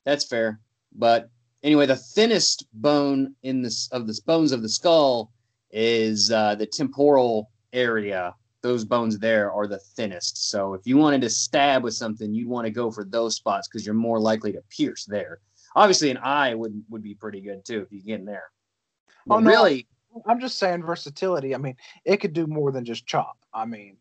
that's 0.05 0.25
fair. 0.27 0.61
But 0.93 1.29
anyway, 1.63 1.87
the 1.87 1.97
thinnest 1.97 2.67
bone 2.73 3.35
in 3.43 3.63
this 3.63 3.89
of 3.93 4.07
the 4.07 4.19
bones 4.27 4.53
of 4.53 4.63
the 4.63 4.69
skull 4.69 5.33
is 5.71 6.31
uh, 6.31 6.55
the 6.57 6.67
temporal 6.67 7.51
area. 7.73 8.35
Those 8.63 8.85
bones 8.85 9.19
there 9.19 9.51
are 9.53 9.67
the 9.67 9.79
thinnest. 9.79 10.51
So 10.51 10.75
if 10.75 10.87
you 10.87 10.97
wanted 10.97 11.23
to 11.23 11.31
stab 11.31 11.83
with 11.83 11.95
something, 11.95 12.35
you'd 12.35 12.49
want 12.49 12.67
to 12.67 12.71
go 12.71 12.91
for 12.91 13.05
those 13.05 13.37
spots 13.37 13.69
because 13.69 13.87
you're 13.87 13.95
more 13.95 14.21
likely 14.21 14.53
to 14.53 14.63
pierce 14.69 15.05
there. 15.07 15.39
Obviously, 15.77 16.11
an 16.11 16.19
eye 16.19 16.55
would 16.55 16.83
would 16.91 17.03
be 17.03 17.15
pretty 17.15 17.41
good 17.41 17.65
too 17.65 17.81
if 17.81 17.93
you 17.93 18.03
get 18.03 18.21
in 18.21 18.27
there. 18.27 18.51
But 19.27 19.37
Oh, 19.37 19.41
no. 19.41 19.51
really, 19.51 19.87
I'm 20.27 20.41
just 20.41 20.59
saying 20.59 20.83
versatility. 20.83 21.55
I 21.55 21.59
mean, 21.59 21.77
it 22.05 22.19
could 22.19 22.33
do 22.33 22.47
more 22.47 22.73
than 22.73 22.85
just 22.85 23.07
chop. 23.07 23.39
I 23.55 23.65
mean, 23.65 23.97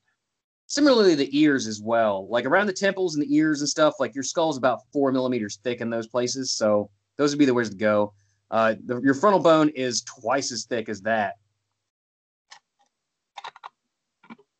similarly 0.69 1.15
the 1.15 1.37
ears 1.37 1.65
as 1.67 1.81
well 1.81 2.27
like 2.29 2.45
around 2.45 2.67
the 2.67 2.73
temples 2.73 3.15
and 3.15 3.23
the 3.23 3.35
ears 3.35 3.59
and 3.61 3.67
stuff 3.67 3.95
like 3.99 4.13
your 4.13 4.23
skull's 4.23 4.55
about 4.55 4.81
four 4.93 5.11
millimeters 5.11 5.57
thick 5.63 5.81
in 5.81 5.89
those 5.89 6.07
places 6.07 6.51
so 6.51 6.89
those 7.17 7.31
would 7.31 7.39
be 7.39 7.45
the 7.45 7.53
ways 7.53 7.71
to 7.71 7.75
go 7.75 8.13
uh, 8.51 8.75
the, 8.85 8.99
your 9.01 9.13
frontal 9.15 9.39
bone 9.39 9.69
is 9.69 10.01
twice 10.03 10.51
as 10.51 10.65
thick 10.65 10.87
as 10.87 11.01
that 11.01 11.35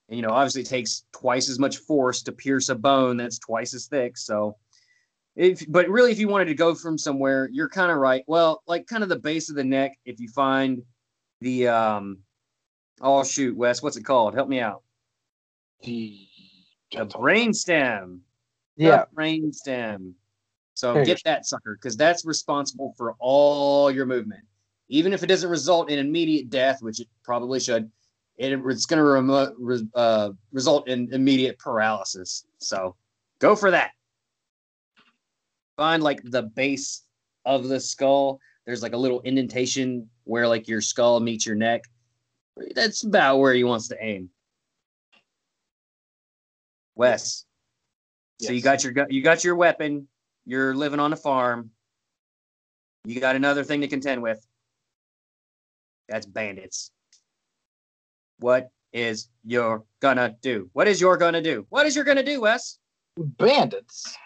and 0.10 0.18
you 0.18 0.26
know 0.26 0.34
obviously 0.34 0.62
it 0.62 0.68
takes 0.68 1.06
twice 1.14 1.50
as 1.50 1.60
much 1.60 1.78
force 1.78 2.22
to 2.24 2.32
pierce 2.32 2.70
a 2.70 2.76
bone 2.76 3.18
that's 3.18 3.40
twice 3.40 3.74
as 3.74 3.88
thick. 3.88 4.18
So 4.18 4.58
if 5.36 5.64
but 5.70 5.88
really 5.88 6.12
if 6.12 6.20
you 6.20 6.28
wanted 6.28 6.46
to 6.46 6.56
go 6.56 6.76
from 6.76 6.98
somewhere 6.98 7.50
you're 7.52 7.70
kind 7.70 7.92
of 7.92 7.98
right. 7.98 8.24
Well 8.28 8.64
like 8.68 8.88
kind 8.88 9.04
of 9.04 9.10
the 9.10 9.20
base 9.20 9.50
of 9.50 9.56
the 9.56 9.64
neck 9.64 9.98
if 10.06 10.20
you 10.20 10.28
find 10.30 10.82
the 11.42 11.68
um 11.68 12.20
oh 13.02 13.24
shoot 13.24 13.56
wes 13.56 13.82
what's 13.82 13.98
it 13.98 14.04
called? 14.04 14.34
Help 14.34 14.50
me 14.50 14.60
out. 14.60 14.84
The 15.84 16.28
the 16.92 17.06
brain 17.06 17.54
stem. 17.54 18.22
Yeah, 18.76 19.06
brain 19.14 19.52
stem. 19.54 20.16
So 20.74 20.94
There 20.94 21.06
get 21.06 21.22
that 21.26 21.46
sucker 21.46 21.76
because 21.76 21.98
that's 21.98 22.26
responsible 22.26 22.94
for 22.98 23.16
all 23.20 23.92
your 23.92 24.06
movement. 24.06 24.46
Even 24.88 25.12
if 25.12 25.22
it 25.22 25.28
doesn't 25.28 25.50
result 25.50 25.92
in 25.92 26.00
immediate 26.00 26.50
death, 26.50 26.82
which 26.82 27.02
it 27.02 27.08
probably 27.22 27.60
should, 27.60 27.92
it, 28.40 28.58
it's 28.66 28.86
going 28.86 28.98
to 28.98 29.04
remo- 29.04 29.54
re, 29.60 29.86
uh, 29.94 30.30
result 30.54 30.88
in 30.88 31.14
immediate 31.14 31.60
paralysis. 31.60 32.46
So 32.60 32.96
go 33.40 33.56
for 33.56 33.70
that. 33.72 33.92
Find 35.76 36.02
like 36.02 36.22
the 36.24 36.44
base 36.44 37.04
of 37.46 37.68
the 37.68 37.80
skull. 37.80 38.40
There's 38.66 38.82
like 38.82 38.94
a 38.94 38.98
little 38.98 39.20
indentation 39.22 40.10
where 40.24 40.48
like 40.48 40.70
your 40.70 40.80
skull 40.80 41.20
meets 41.20 41.46
your 41.46 41.56
neck. 41.56 41.84
That's 42.76 43.04
about 43.04 43.38
where 43.38 43.54
he 43.54 43.66
wants 43.66 43.90
to 43.90 43.98
aim. 44.02 44.30
Wes. 46.96 47.46
So 48.42 48.54
you 48.54 48.62
got 48.62 48.86
your 48.86 48.94
you 49.10 49.22
got 49.22 49.44
your 49.44 49.56
weapon. 49.56 50.08
You're 50.46 50.74
living 50.76 51.02
on 51.02 51.12
a 51.12 51.18
farm. 51.18 51.72
You 53.04 53.20
got 53.20 53.36
another 53.36 53.66
thing 53.66 53.82
to 53.82 53.88
contend 53.88 54.22
with. 54.22 54.46
That's 56.08 56.26
bandits. 56.26 56.92
What 58.40 58.70
is 58.94 59.30
your 59.44 59.84
gonna 60.00 60.36
do? 60.42 60.70
What 60.74 60.88
is 60.88 61.00
your 61.00 61.18
gonna 61.18 61.42
do? 61.42 61.66
What 61.70 61.86
is 61.86 61.96
your 61.96 62.06
gonna 62.06 62.24
do, 62.24 62.42
Wes? 62.42 62.80
bandits. 63.18 64.18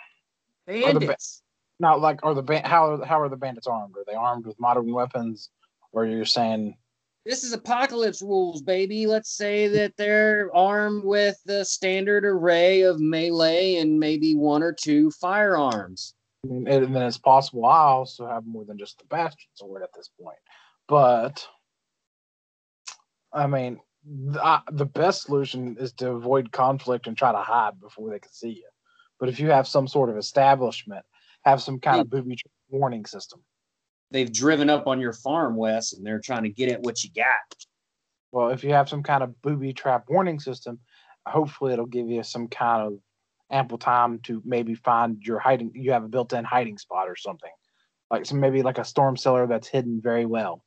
the 0.68 0.74
ba- 0.74 0.94
Bandits. 0.94 1.42
Now, 1.80 1.98
like, 1.98 2.20
are 2.24 2.34
the 2.34 2.44
ba- 2.44 2.66
how 2.68 3.04
how 3.04 3.20
are 3.20 3.30
the 3.30 3.36
bandits 3.38 3.68
armed? 3.68 3.98
Are 3.98 4.04
they 4.06 4.14
armed 4.14 4.46
with 4.46 4.60
modern 4.60 4.92
weapons, 4.94 5.50
or 5.92 6.06
you're 6.06 6.26
saying 6.26 6.78
This 7.26 7.44
is 7.44 7.54
apocalypse 7.54 8.22
rules, 8.22 8.62
baby. 8.62 9.08
Let's 9.08 9.32
say 9.36 9.68
that 9.70 9.96
they're 9.98 10.50
armed 10.56 11.04
with 11.04 11.38
the 11.46 11.64
standard 11.66 12.26
array 12.26 12.82
of 12.82 13.00
melee 13.00 13.78
and 13.78 14.00
maybe 14.00 14.36
one 14.36 14.62
or 14.62 14.74
two 14.74 15.10
firearms. 15.12 16.14
I 16.46 16.50
mean, 16.50 16.68
and 16.68 16.96
then 16.96 17.04
it's 17.04 17.18
possible 17.18 17.66
I 17.66 17.86
also 17.86 18.28
have 18.28 18.46
more 18.46 18.66
than 18.66 18.78
just 18.78 19.00
the 19.00 19.06
bastard 19.06 19.48
sword 19.54 19.82
at 19.82 19.94
this 19.96 20.10
point. 20.22 20.38
But 20.88 21.48
I 23.32 23.48
mean, 23.48 23.74
the, 23.76 23.80
uh, 24.40 24.60
the 24.72 24.86
best 24.86 25.24
solution 25.24 25.78
is 25.80 25.94
to 25.94 26.12
avoid 26.12 26.52
conflict 26.52 27.08
and 27.08 27.18
try 27.18 27.32
to 27.32 27.38
hide 27.40 27.80
before 27.80 28.10
they 28.10 28.20
can 28.20 28.32
see 28.32 28.50
you. 28.50 28.68
But 29.20 29.30
if 29.30 29.40
you 29.40 29.50
have 29.52 29.68
some 29.68 29.88
sort 29.88 30.10
of 30.10 30.18
establishment, 30.18 31.06
have 31.46 31.62
some 31.62 31.80
kind 31.80 32.02
of 32.02 32.10
booby 32.10 32.36
trap 32.36 32.52
warning 32.70 33.06
system. 33.06 33.42
They've 34.12 34.32
driven 34.32 34.70
up 34.70 34.88
on 34.88 35.00
your 35.00 35.14
farm, 35.14 35.56
Wes, 35.56 35.94
and 35.94 36.06
they're 36.06 36.20
trying 36.20 36.44
to 36.44 36.50
get 36.50 36.70
at 36.70 36.82
what 36.82 37.04
you 37.04 37.10
got. 37.16 37.66
Well, 38.32 38.50
if 38.50 38.64
you 38.64 38.72
have 38.74 38.90
some 38.90 39.04
kind 39.04 39.24
of 39.24 39.42
booby 39.42 39.74
trap 39.74 40.06
warning 40.10 40.40
system, 40.40 40.80
hopefully 41.26 41.74
it'll 41.74 41.86
give 41.86 42.10
you 42.10 42.24
some 42.24 42.48
kind 42.48 42.88
of 42.88 43.00
ample 43.52 43.78
time 43.78 44.20
to 44.24 44.42
maybe 44.46 44.76
find 44.76 45.22
your 45.22 45.40
hiding. 45.40 45.72
You 45.76 45.92
have 45.92 46.04
a 46.04 46.08
built-in 46.08 46.44
hiding 46.44 46.78
spot 46.78 47.08
or 47.08 47.16
something, 47.16 47.52
like 48.12 48.26
some 48.26 48.40
maybe 48.40 48.62
like 48.62 48.78
a 48.78 48.86
storm 48.86 49.16
cellar 49.18 49.48
that's 49.48 49.68
hidden 49.68 50.02
very 50.02 50.26
well. 50.26 50.64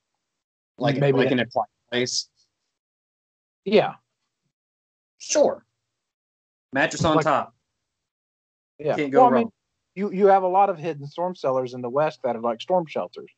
Like 0.79 0.96
Maybe 0.96 1.18
like 1.18 1.29
that- 1.29 1.33
in 1.33 1.40
a 1.40 1.46
quiet 1.46 1.68
place. 1.90 2.29
Yeah, 3.66 3.94
Sure. 5.18 5.64
Mattress 6.72 7.05
on 7.05 7.16
Like- 7.16 7.24
top. 7.24 7.55
yeah. 8.79 8.94
Can't 8.96 9.11
go 9.12 9.18
well, 9.22 9.26
I 9.29 9.31
wrong. 9.33 9.40
mean, 9.44 9.52
you 9.94 10.11
you 10.12 10.26
have 10.29 10.42
a 10.44 10.48
lot 10.48 10.70
of 10.70 10.79
hidden 10.79 11.07
storm 11.07 11.35
cellars 11.35 11.74
in 11.74 11.81
the 11.83 11.88
west 11.90 12.20
that 12.22 12.37
are 12.37 12.40
like 12.40 12.61
storm 12.61 12.87
shelters, 12.87 13.31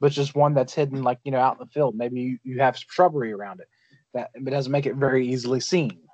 but 0.00 0.10
just 0.12 0.34
one 0.34 0.54
that's 0.54 0.74
hidden 0.74 1.02
like 1.02 1.18
you 1.24 1.30
know 1.30 1.38
out 1.38 1.54
in 1.54 1.58
the 1.60 1.70
field. 1.72 1.94
Maybe 1.96 2.20
you, 2.20 2.38
you 2.42 2.60
have 2.60 2.76
shrubbery 2.76 3.32
around 3.32 3.60
it 3.60 3.68
that 4.12 4.30
it 4.34 4.44
doesn't 4.44 4.72
make 4.72 4.86
it 4.86 4.96
very 4.96 5.28
easily 5.28 5.60
seen. 5.60 6.08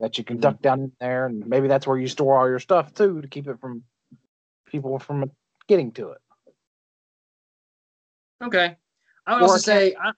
That 0.00 0.18
you 0.18 0.24
can 0.24 0.38
Mhm. 0.38 0.42
duck 0.42 0.60
down 0.62 0.80
in 0.80 0.92
there, 1.00 1.26
and 1.26 1.46
maybe 1.46 1.68
that's 1.68 1.86
where 1.86 1.96
you 1.98 2.08
store 2.08 2.38
all 2.38 2.48
your 2.48 2.58
stuff 2.58 2.92
too 2.92 3.20
to 3.22 3.28
keep 3.28 3.46
it 3.46 3.60
from 3.60 3.84
people 4.66 4.98
from 4.98 5.30
getting 5.68 5.92
to 5.92 6.10
it. 6.10 6.22
Okay. 8.42 8.76
I 9.26 9.34
would 9.34 9.42
Or 9.42 9.44
also 9.44 9.58
say, 9.58 9.94
I, 9.94 10.12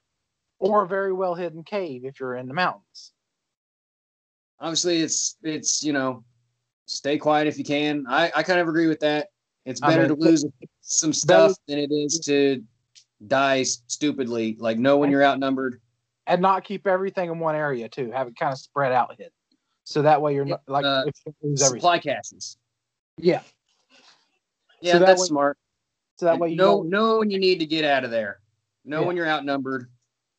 Or 0.61 0.83
a 0.85 0.89
very 0.89 1.13
well 1.13 1.35
hidden 1.35 1.63
cave 1.63 2.05
if 2.05 2.19
you're 2.19 2.35
in 2.37 2.49
the 2.49 2.55
mountains. 2.55 3.13
obviously, 4.61 5.01
it's 5.01 5.37
it's 5.43 5.83
you 5.83 5.93
know, 5.93 6.25
stay 6.87 7.17
quiet 7.19 7.47
if 7.47 7.59
you 7.59 7.65
can. 7.65 8.05
I 8.09 8.31
I 8.35 8.43
kind 8.43 8.61
of 8.61 8.69
agree 8.69 8.89
with 8.89 9.01
that. 9.01 9.29
It's 9.65 9.83
I 9.83 9.89
better 9.89 10.09
mean, 10.09 10.19
to 10.19 10.25
lose 10.25 10.45
some 10.81 11.13
stuff 11.13 11.53
than 11.69 11.79
it 11.79 11.93
is 11.93 12.19
to 12.27 12.63
die 13.27 13.63
stupidly. 13.63 14.57
Like 14.59 14.79
know 14.79 14.97
when 14.97 15.11
you're 15.11 15.25
outnumbered. 15.25 15.81
And 16.27 16.43
not 16.43 16.65
keep 16.65 16.87
everything 16.87 17.31
in 17.31 17.39
one 17.39 17.55
area 17.55 17.89
too. 17.89 18.11
Have 18.11 18.27
it 18.29 18.37
kind 18.37 18.53
of 18.53 18.59
spread 18.59 18.93
out 18.93 19.11
hidden. 19.17 19.33
So 19.85 20.03
that 20.03 20.21
way 20.21 20.35
you're 20.35 20.45
not 20.45 20.63
like 20.67 20.85
uh, 20.85 21.05
if 21.07 21.15
you 21.25 21.35
lose 21.43 21.63
everything. 21.63 21.81
Supply 21.81 21.99
caches. 21.99 22.59
Yeah. 23.17 23.41
Yeah, 24.81 24.99
that 24.99 25.07
that's 25.07 25.21
way- 25.23 25.27
smart. 25.29 25.59
So 26.17 26.27
that 26.27 26.39
way 26.39 26.51
you 26.51 26.57
know 26.57 26.83
know 26.83 27.19
when 27.21 27.31
you 27.31 27.39
need 27.39 27.61
to 27.61 27.67
get 27.67 27.85
out 27.85 28.03
of 28.05 28.11
there. 28.11 28.41
Know 28.85 29.01
Yeah. 29.03 29.07
when 29.07 29.17
you're 29.17 29.29
outnumbered. 29.29 29.89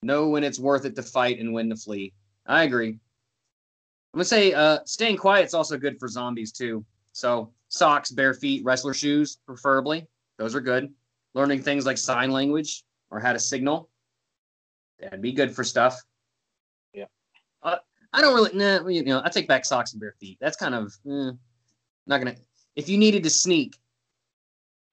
Know 0.02 0.30
when 0.30 0.44
it's 0.44 0.60
worth 0.60 0.86
it 0.86 0.96
to 0.96 1.04
fight 1.04 1.40
and 1.40 1.54
when 1.54 1.70
to 1.70 1.76
flee. 1.76 2.14
I 2.46 2.64
agree. 2.64 2.90
I'm 2.90 4.18
gonna 4.18 4.26
say 4.26 4.54
uh, 4.54 4.80
staying 4.86 5.18
quiet 5.18 5.46
is 5.46 5.54
also 5.54 5.78
good 5.78 6.00
for 6.00 6.08
zombies 6.08 6.52
too. 6.52 6.86
So 7.12 7.52
socks, 7.68 8.12
bare 8.12 8.34
feet, 8.34 8.64
wrestler 8.64 8.94
shoes, 8.94 9.38
preferably. 9.46 10.08
Those 10.38 10.56
are 10.56 10.62
good. 10.62 10.92
Learning 11.34 11.62
things 11.62 11.86
like 11.86 11.98
sign 11.98 12.32
language 12.32 12.84
or 13.12 13.20
how 13.20 13.34
to 13.34 13.40
signal. 13.40 13.90
That'd 15.00 15.22
be 15.22 15.32
good 15.32 15.54
for 15.54 15.64
stuff. 15.64 16.02
Yeah. 16.94 17.06
Uh, 17.62 17.78
I 18.14 18.22
don't 18.22 18.34
really, 18.34 18.52
nah, 18.54 18.88
you 18.88 19.04
know, 19.04 19.22
I 19.24 19.30
take 19.30 19.48
back 19.48 19.66
socks 19.66 19.92
and 19.94 20.02
bare 20.02 20.16
feet. 20.20 20.38
That's 20.42 20.58
kind 20.58 20.74
of 20.74 20.94
eh, 21.08 21.32
not 22.08 22.18
gonna. 22.18 22.36
If 22.76 22.90
you 22.90 22.98
needed 22.98 23.24
to 23.24 23.30
sneak, 23.30 23.78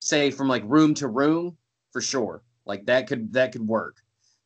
say 0.01 0.31
from 0.31 0.49
like 0.49 0.63
room 0.67 0.95
to 0.95 1.09
room, 1.09 1.57
for 1.93 2.01
sure, 2.01 2.43
like 2.67 2.85
that 2.87 3.07
could 3.07 3.33
that 3.33 3.53
could 3.53 3.67
work. 3.67 3.97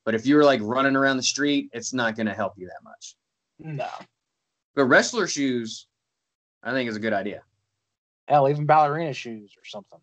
But 0.05 0.15
if 0.15 0.27
you're 0.27 0.45
like 0.45 0.61
running 0.63 0.97
around 0.97 1.17
the 1.17 1.23
street, 1.23 1.71
it's 1.73 1.93
not 1.93 2.17
gonna 2.17 2.35
help 2.35 2.55
you 2.57 2.67
that 2.67 2.83
much. 2.83 3.15
No. 3.59 3.89
But 4.75 4.87
wrestler 4.87 5.27
shoes, 5.27 5.87
I 6.63 6.73
think 6.73 6.89
is 6.89 6.97
a 6.97 7.01
good 7.01 7.13
idea. 7.13 7.43
Hell, 8.29 8.49
even 8.49 8.65
ballerina 8.67 9.13
shoes 9.13 9.55
or 9.59 9.65
something. 9.65 9.99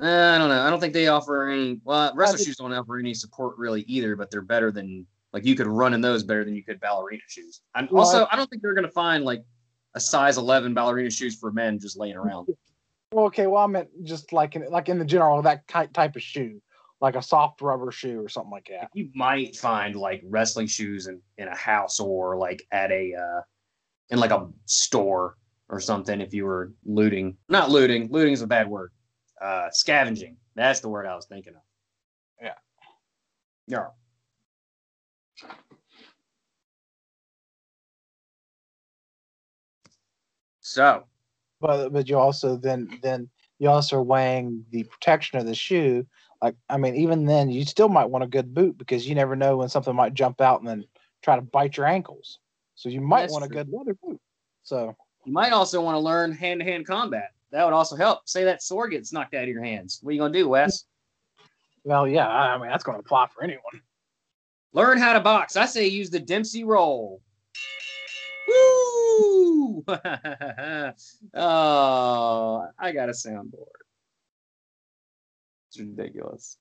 Uh, 0.00 0.06
I 0.34 0.38
don't 0.38 0.48
know. 0.48 0.60
I 0.62 0.70
don't 0.70 0.80
think 0.80 0.94
they 0.94 1.06
offer 1.08 1.48
any. 1.48 1.80
Well, 1.84 2.12
wrestler 2.14 2.38
think- 2.38 2.48
shoes 2.48 2.56
don't 2.56 2.72
offer 2.72 2.98
any 2.98 3.14
support 3.14 3.56
really 3.58 3.82
either, 3.82 4.16
but 4.16 4.30
they're 4.30 4.42
better 4.42 4.72
than 4.72 5.06
like 5.32 5.44
you 5.44 5.54
could 5.54 5.66
run 5.66 5.94
in 5.94 6.00
those 6.00 6.24
better 6.24 6.44
than 6.44 6.54
you 6.54 6.64
could 6.64 6.80
ballerina 6.80 7.22
shoes. 7.28 7.62
And 7.74 7.88
Well, 7.90 8.04
also, 8.04 8.26
I 8.30 8.36
don't 8.36 8.50
think 8.50 8.62
they're 8.62 8.74
gonna 8.74 8.88
find 8.90 9.24
like 9.24 9.42
a 9.94 10.00
size 10.00 10.36
11 10.38 10.74
ballerina 10.74 11.10
shoes 11.10 11.36
for 11.38 11.52
men 11.52 11.78
just 11.78 11.96
laying 11.96 12.16
around. 12.16 12.48
Well, 13.14 13.26
okay, 13.26 13.46
well, 13.46 13.62
I 13.62 13.66
meant 13.66 13.90
just 14.04 14.32
like 14.32 14.56
in 14.56 14.64
like 14.70 14.88
in 14.88 14.98
the 14.98 15.04
general 15.04 15.42
that 15.42 15.66
ki- 15.66 15.88
type 15.92 16.16
of 16.16 16.22
shoe, 16.22 16.62
like 17.02 17.16
a 17.16 17.22
soft 17.22 17.60
rubber 17.60 17.90
shoe 17.90 18.20
or 18.20 18.28
something 18.28 18.52
like 18.52 18.68
that. 18.70 18.88
You 18.94 19.10
might 19.14 19.56
find 19.56 19.96
like 19.96 20.22
wrestling 20.24 20.68
shoes 20.68 21.08
in 21.08 21.20
in 21.36 21.48
a 21.48 21.56
house 21.56 21.98
or 21.98 22.38
like 22.38 22.62
at 22.70 22.90
a 22.92 23.14
uh 23.14 23.40
in 24.10 24.20
like 24.20 24.30
a 24.30 24.48
store 24.66 25.36
or 25.68 25.80
something 25.80 26.20
if 26.20 26.32
you 26.32 26.44
were 26.44 26.72
looting. 26.84 27.36
Not 27.48 27.70
looting. 27.70 28.08
Looting 28.10 28.32
is 28.32 28.42
a 28.42 28.46
bad 28.46 28.68
word. 28.68 28.92
Uh, 29.40 29.68
scavenging. 29.72 30.36
That's 30.54 30.80
the 30.80 30.88
word 30.88 31.06
I 31.06 31.16
was 31.16 31.26
thinking 31.26 31.54
of. 31.54 31.62
Yeah. 32.40 32.54
Yeah. 33.66 33.86
So, 40.60 41.04
But 41.60 41.88
but 41.88 42.08
you 42.08 42.16
also 42.18 42.56
then 42.56 43.00
then 43.02 43.28
you 43.58 43.68
also 43.68 43.96
are 43.96 44.02
weighing 44.02 44.64
the 44.70 44.84
protection 44.84 45.40
of 45.40 45.46
the 45.46 45.54
shoe. 45.54 46.06
Like 46.42 46.56
I 46.68 46.76
mean, 46.76 46.96
even 46.96 47.24
then, 47.24 47.50
you 47.50 47.64
still 47.64 47.88
might 47.88 48.10
want 48.10 48.24
a 48.24 48.28
good 48.28 48.52
boot 48.52 48.76
because 48.76 49.08
you 49.08 49.14
never 49.14 49.36
know 49.36 49.58
when 49.58 49.68
something 49.68 49.94
might 49.94 50.12
jump 50.12 50.40
out 50.40 50.60
and 50.60 50.68
then 50.68 50.84
try 51.22 51.36
to 51.36 51.42
bite 51.42 51.76
your 51.76 51.86
ankles. 51.86 52.40
So 52.74 52.88
you 52.88 53.00
might 53.00 53.22
That's 53.22 53.32
want 53.32 53.44
a 53.44 53.48
good 53.48 53.68
leather 53.72 53.94
boot. 53.94 54.20
So 54.64 54.96
you 55.24 55.32
might 55.32 55.52
also 55.52 55.80
want 55.80 55.94
to 55.94 56.00
learn 56.00 56.32
hand 56.32 56.60
to 56.60 56.66
hand 56.66 56.86
combat. 56.86 57.30
That 57.52 57.64
would 57.64 57.74
also 57.74 57.94
help. 57.94 58.28
Say 58.28 58.44
that 58.44 58.62
sword 58.62 58.90
gets 58.90 59.12
knocked 59.12 59.34
out 59.34 59.44
of 59.44 59.48
your 59.48 59.62
hands. 59.62 60.00
What 60.02 60.10
are 60.10 60.14
you 60.14 60.20
going 60.20 60.32
to 60.32 60.38
do, 60.38 60.48
Wes? 60.48 60.84
well, 61.84 62.08
yeah, 62.08 62.28
I 62.28 62.54
I 62.54 62.58
mean 62.58 62.70
that's 62.70 62.82
going 62.82 62.96
to 62.96 63.00
apply 63.00 63.28
for 63.32 63.44
anyone. 63.44 63.80
Learn 64.72 64.98
how 64.98 65.12
to 65.12 65.20
box. 65.20 65.54
I 65.56 65.66
say 65.66 65.86
use 65.86 66.10
the 66.10 66.18
Dempsey 66.18 66.64
roll. 66.64 67.20
Woo! 68.48 69.84
oh, 71.34 72.66
I 72.78 72.92
got 72.92 73.08
a 73.08 73.12
soundboard. 73.12 73.81
It's 75.72 75.80
ridiculous. 75.80 76.58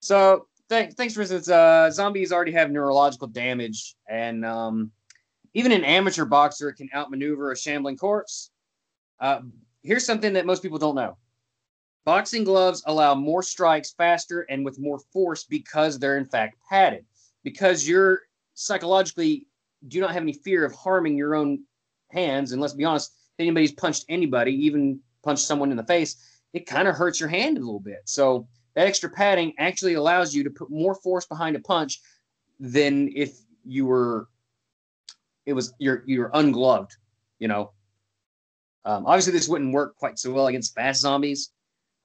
So, 0.00 0.48
th- 0.68 0.92
thanks 0.92 1.14
for 1.14 1.22
instance, 1.22 1.48
uh, 1.48 1.90
zombies 1.90 2.30
already 2.30 2.52
have 2.52 2.70
neurological 2.70 3.28
damage, 3.28 3.96
and 4.06 4.44
um, 4.44 4.90
even 5.54 5.72
an 5.72 5.82
amateur 5.82 6.26
boxer 6.26 6.72
can 6.72 6.90
outmaneuver 6.94 7.52
a 7.52 7.56
shambling 7.56 7.96
corpse. 7.96 8.50
Uh, 9.18 9.40
here's 9.82 10.04
something 10.04 10.34
that 10.34 10.44
most 10.44 10.62
people 10.62 10.78
don't 10.78 10.94
know. 10.94 11.16
Boxing 12.04 12.44
gloves 12.44 12.82
allow 12.86 13.14
more 13.14 13.42
strikes 13.42 13.92
faster 13.92 14.42
and 14.50 14.62
with 14.62 14.78
more 14.78 14.98
force 15.10 15.44
because 15.44 15.98
they're 15.98 16.18
in 16.18 16.26
fact 16.26 16.56
padded. 16.68 17.06
Because 17.44 17.88
you're 17.88 18.20
psychologically 18.54 19.46
do 19.86 20.00
not 20.00 20.12
have 20.12 20.22
any 20.22 20.32
fear 20.32 20.64
of 20.64 20.74
harming 20.74 21.16
your 21.16 21.34
own 21.34 21.60
hands. 22.10 22.52
And 22.52 22.60
let's 22.60 22.74
be 22.74 22.84
honest, 22.84 23.14
anybody's 23.38 23.72
punched 23.72 24.04
anybody, 24.08 24.52
even 24.52 25.00
punched 25.22 25.44
someone 25.44 25.70
in 25.70 25.76
the 25.76 25.84
face, 25.84 26.37
it 26.52 26.66
kind 26.66 26.88
of 26.88 26.94
hurts 26.94 27.20
your 27.20 27.28
hand 27.28 27.56
a 27.56 27.60
little 27.60 27.80
bit. 27.80 28.00
So 28.04 28.48
that 28.74 28.86
extra 28.86 29.10
padding 29.10 29.54
actually 29.58 29.94
allows 29.94 30.34
you 30.34 30.44
to 30.44 30.50
put 30.50 30.70
more 30.70 30.94
force 30.94 31.26
behind 31.26 31.56
a 31.56 31.60
punch 31.60 32.00
than 32.60 33.10
if 33.14 33.36
you 33.64 33.86
were 33.86 34.28
it 35.46 35.54
was 35.54 35.72
you're 35.78 36.02
you're 36.06 36.30
ungloved, 36.34 36.92
you 37.38 37.48
know. 37.48 37.72
Um, 38.84 39.06
obviously, 39.06 39.32
this 39.32 39.48
wouldn't 39.48 39.72
work 39.72 39.96
quite 39.96 40.18
so 40.18 40.30
well 40.30 40.46
against 40.46 40.74
fast 40.74 41.00
zombies, 41.00 41.50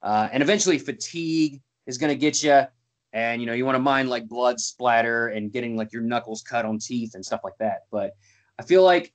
uh, 0.01 0.29
and 0.31 0.41
eventually 0.41 0.77
fatigue 0.79 1.61
is 1.85 1.97
going 1.97 2.09
to 2.09 2.15
get 2.15 2.41
you, 2.41 2.63
and 3.11 3.41
you 3.41 3.45
know 3.45 3.53
you 3.53 3.65
want 3.65 3.75
to 3.75 3.81
mind 3.81 4.09
like 4.09 4.27
blood 4.29 4.59
splatter 4.59 5.27
and 5.27 5.51
getting 5.51 5.75
like 5.75 5.91
your 5.91 6.01
knuckles 6.01 6.41
cut 6.41 6.65
on 6.65 6.79
teeth 6.79 7.15
and 7.15 7.25
stuff 7.25 7.41
like 7.43 7.57
that. 7.59 7.81
But 7.91 8.15
I 8.57 8.63
feel 8.63 8.83
like 8.83 9.13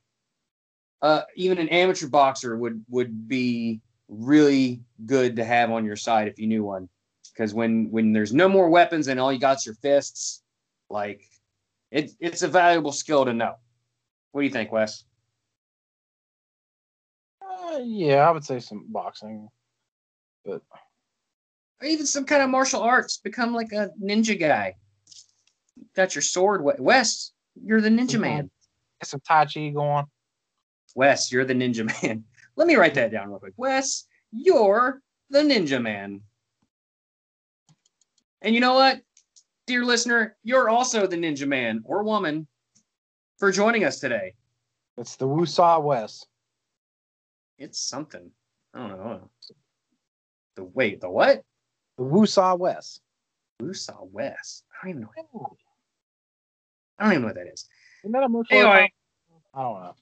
uh, 1.01 1.23
even 1.35 1.59
an 1.59 1.71
amateur 1.71 2.09
boxer 2.09 2.57
would 2.57 2.85
would 2.91 3.29
be 3.29 3.81
really 4.09 4.81
good 5.07 5.37
to 5.37 5.45
have 5.45 5.71
on 5.71 5.85
your 5.85 5.97
side 5.97 6.29
if 6.29 6.39
you 6.39 6.47
knew 6.47 6.65
one, 6.65 6.89
because 7.33 7.55
when 7.55 7.91
when 7.91 8.13
there's 8.13 8.33
no 8.33 8.49
more 8.49 8.69
weapons 8.69 9.09
and 9.09 9.21
all 9.21 9.33
you 9.33 9.39
got's 9.39 9.67
your 9.67 9.75
fists, 9.77 10.43
like 10.91 11.23
it, 11.91 12.11
it's 12.21 12.43
a 12.43 12.49
valuable 12.49 12.93
skill 12.93 13.25
to 13.25 13.33
know. 13.33 13.55
What 14.33 14.43
do 14.43 14.47
you 14.47 14.53
think, 14.53 14.73
Wes? 14.73 15.05
Uh, 17.43 17.81
yeah, 17.83 18.29
I 18.29 18.31
would 18.31 18.45
say 18.45 18.61
some 18.61 18.87
boxing. 18.89 19.49
but 20.45 20.63
or 21.81 21.87
even 21.87 22.07
some 22.07 22.25
kind 22.25 22.43
of 22.43 22.51
martial 22.51 22.83
arts. 22.83 23.19
Become 23.19 23.55
like 23.55 23.73
a 23.73 23.91
ninja 24.03 24.39
guy. 24.39 24.75
Got 25.95 26.15
your 26.15 26.23
sword, 26.23 26.63
Wes. 26.79 27.33
You're 27.63 27.81
the 27.81 27.89
ninja 27.89 28.19
man. 28.19 28.51
Get 29.01 29.09
some 29.09 29.21
Tai 29.21 29.47
Chi 29.47 29.69
going. 29.71 30.07
Wes, 30.95 31.31
you're 31.31 31.45
the 31.45 31.55
ninja 31.55 31.85
man. 32.03 32.25
Let 32.59 32.67
me 32.67 32.75
write 32.75 32.95
that 32.95 33.13
down 33.13 33.29
real 33.29 33.39
quick. 33.39 33.55
Wes, 33.57 34.05
you're 34.33 35.01
the 35.31 35.39
ninja 35.39 35.81
man. 35.81 36.21
And 38.43 38.53
you 38.53 38.61
know 38.61 38.75
what, 38.75 39.01
dear 39.69 39.85
listener, 39.85 40.37
you're 40.43 40.69
also 40.69 41.07
the 41.07 41.17
ninja 41.17 41.47
man 41.47 41.83
or 41.85 42.03
woman 42.03 42.49
for 43.39 43.53
joining 43.53 43.85
us 43.85 44.01
today. 44.01 44.35
It's 44.97 45.15
the 45.15 45.29
Wusaw 45.29 45.81
West. 45.85 46.27
It's 47.61 47.79
something. 47.79 48.29
I 48.75 48.89
don't 48.89 48.99
know. 48.99 49.31
The 50.57 50.65
wait, 50.65 51.01
the 51.01 51.09
what? 51.09 51.45
The 51.97 52.03
Wusaw 52.03 52.59
West. 52.59 53.03
Wusaw 53.63 54.11
Wes. 54.11 54.65
I 54.83 54.87
don't 54.87 54.91
even 54.91 55.03
know. 55.03 55.11
Oh. 55.33 55.57
I 56.99 57.05
don't 57.05 57.13
even 57.13 57.23
know 57.23 57.29
what 57.29 57.37
that 57.37 57.53
is. 57.53 57.69
Isn't 58.03 58.11
that 58.11 58.25
a 58.25 58.43
Anyway? 58.51 58.93
I 59.55 59.63
don't 59.63 59.81
know. 59.81 59.95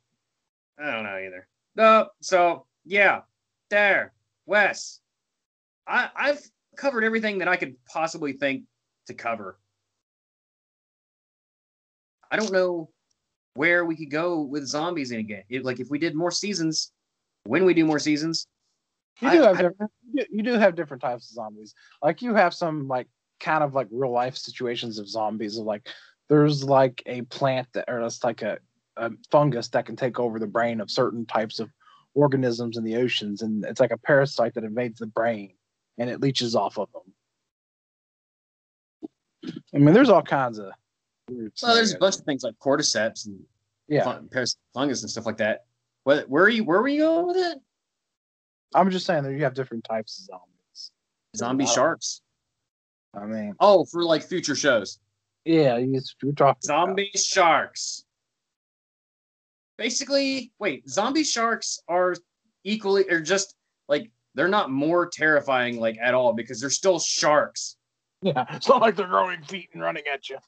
I 0.78 0.90
don't 0.90 1.04
know 1.04 1.18
either. 1.18 1.46
No, 1.76 2.08
so 2.20 2.66
yeah, 2.84 3.20
there, 3.70 4.12
Wes. 4.46 5.00
I 5.86 6.10
I've 6.16 6.40
covered 6.76 7.04
everything 7.04 7.38
that 7.38 7.48
I 7.48 7.56
could 7.56 7.74
possibly 7.86 8.32
think 8.32 8.64
to 9.06 9.14
cover. 9.14 9.58
I 12.30 12.36
don't 12.36 12.52
know 12.52 12.90
where 13.54 13.84
we 13.84 13.96
could 13.96 14.10
go 14.10 14.42
with 14.42 14.66
zombies 14.66 15.10
in 15.12 15.20
again. 15.20 15.44
It, 15.48 15.64
like 15.64 15.80
if 15.80 15.88
we 15.90 15.98
did 15.98 16.14
more 16.14 16.30
seasons, 16.30 16.92
when 17.44 17.64
we 17.64 17.72
do 17.74 17.84
more 17.84 17.98
seasons, 17.98 18.46
You 19.20 19.28
I- 19.28 19.36
do 19.36 19.42
have 19.42 19.58
I- 19.58 19.62
different. 19.62 19.92
You 20.12 20.24
do- 20.24 20.36
you 20.36 20.42
do 20.42 20.52
have 20.54 20.74
different 20.74 21.02
types 21.02 21.30
of 21.30 21.34
zombies. 21.34 21.74
Like 22.02 22.22
you 22.22 22.34
have 22.34 22.54
some 22.54 22.88
like 22.88 23.08
kind 23.40 23.62
of 23.62 23.74
like 23.74 23.88
real 23.90 24.10
life 24.12 24.36
situations 24.36 24.98
of 24.98 25.08
zombies. 25.08 25.56
Of 25.58 25.64
like 25.66 25.88
there's 26.28 26.64
like 26.64 27.02
a 27.06 27.22
plant 27.22 27.68
that 27.74 27.84
or 27.88 28.00
it's 28.00 28.24
like 28.24 28.42
a, 28.42 28.58
a 28.96 29.10
fungus 29.30 29.68
that 29.68 29.86
can 29.86 29.96
take 29.96 30.18
over 30.18 30.38
the 30.38 30.46
brain 30.46 30.80
of 30.80 30.90
certain 30.90 31.26
types 31.26 31.58
of 31.60 31.70
organisms 32.14 32.76
in 32.76 32.84
the 32.84 32.96
oceans, 32.96 33.42
and 33.42 33.64
it's 33.64 33.80
like 33.80 33.90
a 33.90 33.98
parasite 33.98 34.54
that 34.54 34.64
invades 34.64 34.98
the 34.98 35.06
brain 35.06 35.52
and 35.98 36.08
it 36.10 36.20
leeches 36.20 36.54
off 36.56 36.78
of 36.78 36.88
them. 36.92 37.12
I 39.74 39.78
mean, 39.78 39.94
there's 39.94 40.08
all 40.08 40.22
kinds 40.22 40.58
of. 40.58 40.70
well, 41.28 41.74
there's 41.74 41.94
a 41.94 41.98
bunch 41.98 42.16
of 42.16 42.22
things 42.22 42.42
like 42.42 42.54
cordyceps 42.58 43.26
and 43.26 43.38
Yeah, 43.88 44.04
fun, 44.04 44.28
fungus 44.74 45.02
and 45.02 45.10
stuff 45.10 45.26
like 45.26 45.36
that. 45.38 45.64
What, 46.04 46.28
where 46.28 46.44
are 46.44 46.48
you? 46.48 46.64
Where 46.64 46.80
were 46.80 46.88
you 46.88 47.00
going 47.02 47.26
with 47.26 47.36
it? 47.36 47.58
I'm 48.74 48.90
just 48.90 49.06
saying 49.06 49.22
that 49.24 49.32
you 49.32 49.44
have 49.44 49.54
different 49.54 49.84
types 49.84 50.18
of 50.18 50.24
zombies. 50.26 50.90
Zombie 51.36 51.66
sharks. 51.66 52.20
I 53.14 53.24
mean, 53.26 53.54
Oh, 53.60 53.84
for 53.84 54.04
like 54.04 54.22
future 54.22 54.54
shows. 54.56 54.98
yeah, 55.44 55.76
you, 55.78 56.00
you're 56.22 56.32
talking 56.32 56.40
about- 56.40 56.64
Zombie 56.64 57.10
sharks. 57.14 58.04
Basically, 59.78 60.52
wait, 60.58 60.88
zombie 60.88 61.24
sharks 61.24 61.78
are 61.88 62.14
equally 62.64 63.04
or 63.10 63.20
just 63.20 63.54
like 63.88 64.10
they're 64.34 64.48
not 64.48 64.70
more 64.70 65.08
terrifying 65.08 65.78
like 65.78 65.96
at 66.00 66.14
all 66.14 66.32
because 66.32 66.60
they're 66.60 66.70
still 66.70 66.98
sharks. 66.98 67.76
Yeah, 68.22 68.44
it's 68.50 68.68
not 68.68 68.80
like 68.80 68.96
they're 68.96 69.06
growing 69.06 69.42
feet 69.42 69.68
and 69.74 69.82
running 69.82 70.04
at 70.12 70.28
you. 70.28 70.38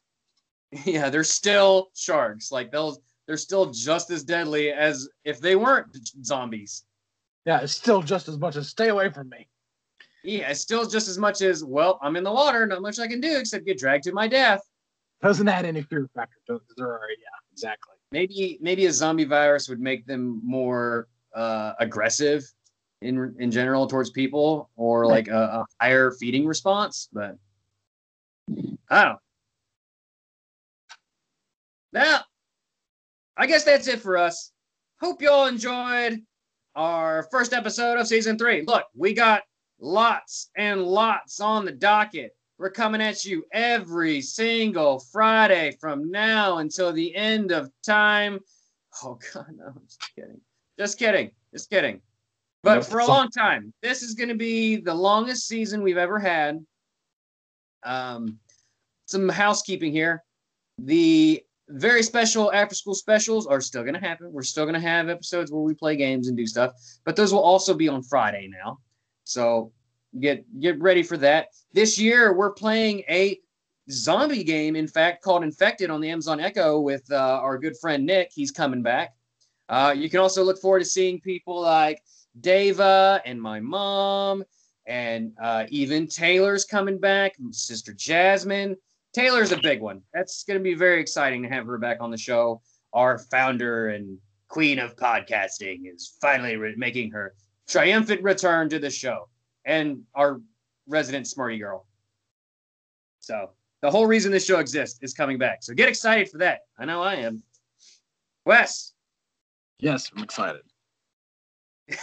yeah, 0.85 1.11
they're 1.11 1.25
still 1.25 1.89
sharks. 1.95 2.51
Like 2.51 2.71
they'll 2.73 2.97
they're 3.27 3.37
still 3.37 3.67
just 3.71 4.11
as 4.11 4.25
deadly 4.25 4.73
as 4.73 5.09
if 5.25 5.41
they 5.41 5.55
weren't 5.57 5.89
zombies. 6.25 6.85
Yeah, 7.45 7.61
it's 7.61 7.75
still 7.75 8.03
just 8.03 8.29
as 8.29 8.39
much 8.39 8.57
as 8.57 8.69
stay 8.69 8.89
away 8.89 9.11
from 9.11 9.29
me. 9.29 9.47
Yeah, 10.25 10.51
it's 10.51 10.61
still 10.61 10.87
just 10.89 11.09
as 11.09 11.19
much 11.19 11.43
as 11.43 11.63
well, 11.63 11.99
I'm 12.03 12.17
in 12.17 12.25
the 12.25 12.33
water, 12.33 12.67
not 12.67 12.83
much 12.83 12.99
I 12.99 13.07
can 13.07 13.21
do 13.21 13.39
except 13.39 13.65
get 13.67 13.79
dragged 13.79 14.05
to 14.05 14.13
my 14.13 14.27
death. 14.29 14.61
Doesn't 15.23 15.49
add 15.49 15.65
any 15.65 15.83
fear 15.83 16.09
factor 16.15 16.37
to 16.49 16.57
it. 16.57 16.59
'cause 16.61 16.75
They're 16.77 16.87
already, 16.99 17.15
yeah, 17.21 17.29
exactly. 17.53 17.95
Maybe 18.13 18.59
maybe 18.61 18.87
a 18.87 18.93
zombie 18.93 19.25
virus 19.25 19.69
would 19.69 19.81
make 19.81 20.07
them 20.07 20.41
more 20.45 21.09
uh, 21.35 21.73
aggressive 21.79 22.45
in 23.03 23.35
in 23.39 23.51
general 23.51 23.87
towards 23.87 24.11
people 24.11 24.71
or 24.77 25.07
like 25.07 25.29
a, 25.29 25.33
a 25.39 25.67
higher 25.81 26.11
feeding 26.13 26.47
response 26.47 27.09
but 27.13 27.37
i 28.91 29.05
don't 29.05 29.13
know 29.13 29.19
now 31.93 32.21
i 33.37 33.47
guess 33.47 33.65
that's 33.65 33.89
it 33.89 34.01
for 34.01 34.17
us. 34.17 34.53
Hope 35.01 35.23
y'all 35.23 35.47
enjoyed 35.47 36.21
our 36.75 37.29
first 37.31 37.53
episode 37.53 37.99
of 37.99 38.09
season 38.09 38.37
three. 38.37 38.65
Look 38.67 38.87
we 38.97 39.15
got 39.15 39.43
lots 39.81 40.51
and 40.57 40.83
lots 40.83 41.39
on 41.39 41.65
the 41.65 41.73
docket 41.73 42.33
we're 42.59 42.71
coming 42.71 43.01
at 43.01 43.25
you 43.25 43.45
every 43.53 44.21
single 44.21 44.99
Friday 44.99 45.77
from 45.81 46.11
now 46.11 46.59
until 46.59 46.93
the 46.93 47.15
end 47.15 47.53
of 47.53 47.71
time. 47.85 48.41
Oh 49.03 49.19
God, 49.35 49.47
no, 49.57 49.67
I'm 49.67 49.83
just 49.87 50.15
kidding. 50.15 50.41
Just 50.79 50.99
kidding. 50.99 51.31
Just 51.53 51.71
kidding. 51.71 52.01
But 52.65 52.85
for 52.85 52.99
a 52.99 53.07
long 53.07 53.31
time, 53.31 53.73
this 53.83 54.03
is 54.03 54.15
going 54.15 54.29
to 54.29 54.35
be 54.35 54.77
the 54.77 54.93
longest 54.93 55.47
season 55.47 55.83
we've 55.83 55.97
ever 55.97 56.19
had. 56.19 56.59
Um, 57.85 58.41
some 59.07 59.29
housekeeping 59.29 59.93
here. 59.93 60.25
The 60.79 61.43
very 61.69 62.03
special 62.03 62.53
after 62.53 62.75
school 62.75 62.95
specials 62.95 63.47
are 63.47 63.61
still 63.61 63.83
going 63.83 63.95
to 63.95 64.01
happen. 64.01 64.33
We're 64.33 64.43
still 64.43 64.65
going 64.65 64.75
to 64.75 64.81
have 64.81 65.09
episodes 65.09 65.53
where 65.53 65.63
we 65.63 65.75
play 65.75 65.97
games 65.97 66.29
and 66.29 66.37
do 66.37 66.47
stuff, 66.47 66.73
but 67.05 67.15
those 67.15 67.33
will 67.33 67.43
also 67.43 67.75
be 67.75 67.89
on 67.89 68.03
Friday 68.03 68.49
now. 68.51 68.79
So 69.25 69.73
get 70.21 70.45
get 70.61 70.81
ready 70.81 71.03
for 71.03 71.17
that. 71.19 71.49
This 71.73 71.99
year 71.99 72.33
we're 72.33 72.53
playing 72.53 73.01
a 73.09 73.39
zombie 73.91 74.45
game, 74.45 74.77
in 74.77 74.87
fact, 74.87 75.23
called 75.23 75.43
Infected 75.43 75.91
on 75.91 76.01
the 76.01 76.11
Amazon 76.11 76.41
Echo 76.41 76.81
with 76.81 77.11
uh, 77.11 77.41
our 77.43 77.59
good 77.59 77.77
friend 77.79 78.05
Nick. 78.05 78.31
He's 78.33 78.51
coming 78.51 78.83
back. 78.83 79.15
Uh, 79.69 79.95
you 79.97 80.09
can 80.09 80.21
also 80.21 80.43
look 80.43 80.61
forward 80.61 80.81
to 80.81 80.85
seeing 80.85 81.21
people 81.21 81.61
like 81.61 82.03
Dava 82.41 83.21
and 83.25 83.41
my 83.41 83.61
mom, 83.61 84.45
and 84.87 85.33
uh, 85.41 85.65
even 85.69 86.07
Taylor's 86.07 86.65
coming 86.65 86.99
back. 86.99 87.37
Sister 87.51 87.93
Jasmine. 87.93 88.77
Taylor's 89.15 89.53
a 89.53 89.57
big 89.57 89.81
one. 89.81 90.03
That's 90.13 90.45
going 90.45 90.59
to 90.59 90.63
be 90.63 90.75
very 90.75 91.01
exciting 91.01 91.43
to 91.43 91.49
have 91.49 91.67
her 91.67 91.79
back 91.79 91.99
on 92.01 92.11
the 92.11 92.19
show. 92.19 92.61
Our 92.93 93.19
founder 93.19 93.89
and 93.89 94.19
queen 94.49 94.79
of 94.79 94.97
podcasting 94.97 95.93
is 95.93 96.17
finally 96.21 96.57
re- 96.57 96.75
making 96.77 97.11
her 97.11 97.35
triumphant 97.67 98.23
return 98.23 98.69
to 98.71 98.79
the 98.79 98.91
show 98.91 99.29
and 99.69 100.03
our 100.17 100.41
resident 100.89 101.29
smarty 101.29 101.59
girl. 101.59 101.87
So 103.21 103.51
the 103.83 103.91
whole 103.91 104.07
reason 104.07 104.33
this 104.33 104.45
show 104.45 104.59
exists 104.59 104.99
is 105.03 105.15
coming 105.15 105.39
back. 105.39 105.63
So 105.63 105.75
get 105.75 105.89
excited 105.89 106.29
for 106.29 106.39
that. 106.39 106.63
I 106.77 106.85
know 106.85 107.01
I 107.03 107.15
am. 107.17 107.43
Wes. 108.45 108.95
Yes, 109.79 110.11
I'm 110.17 110.25
excited. 110.25 110.63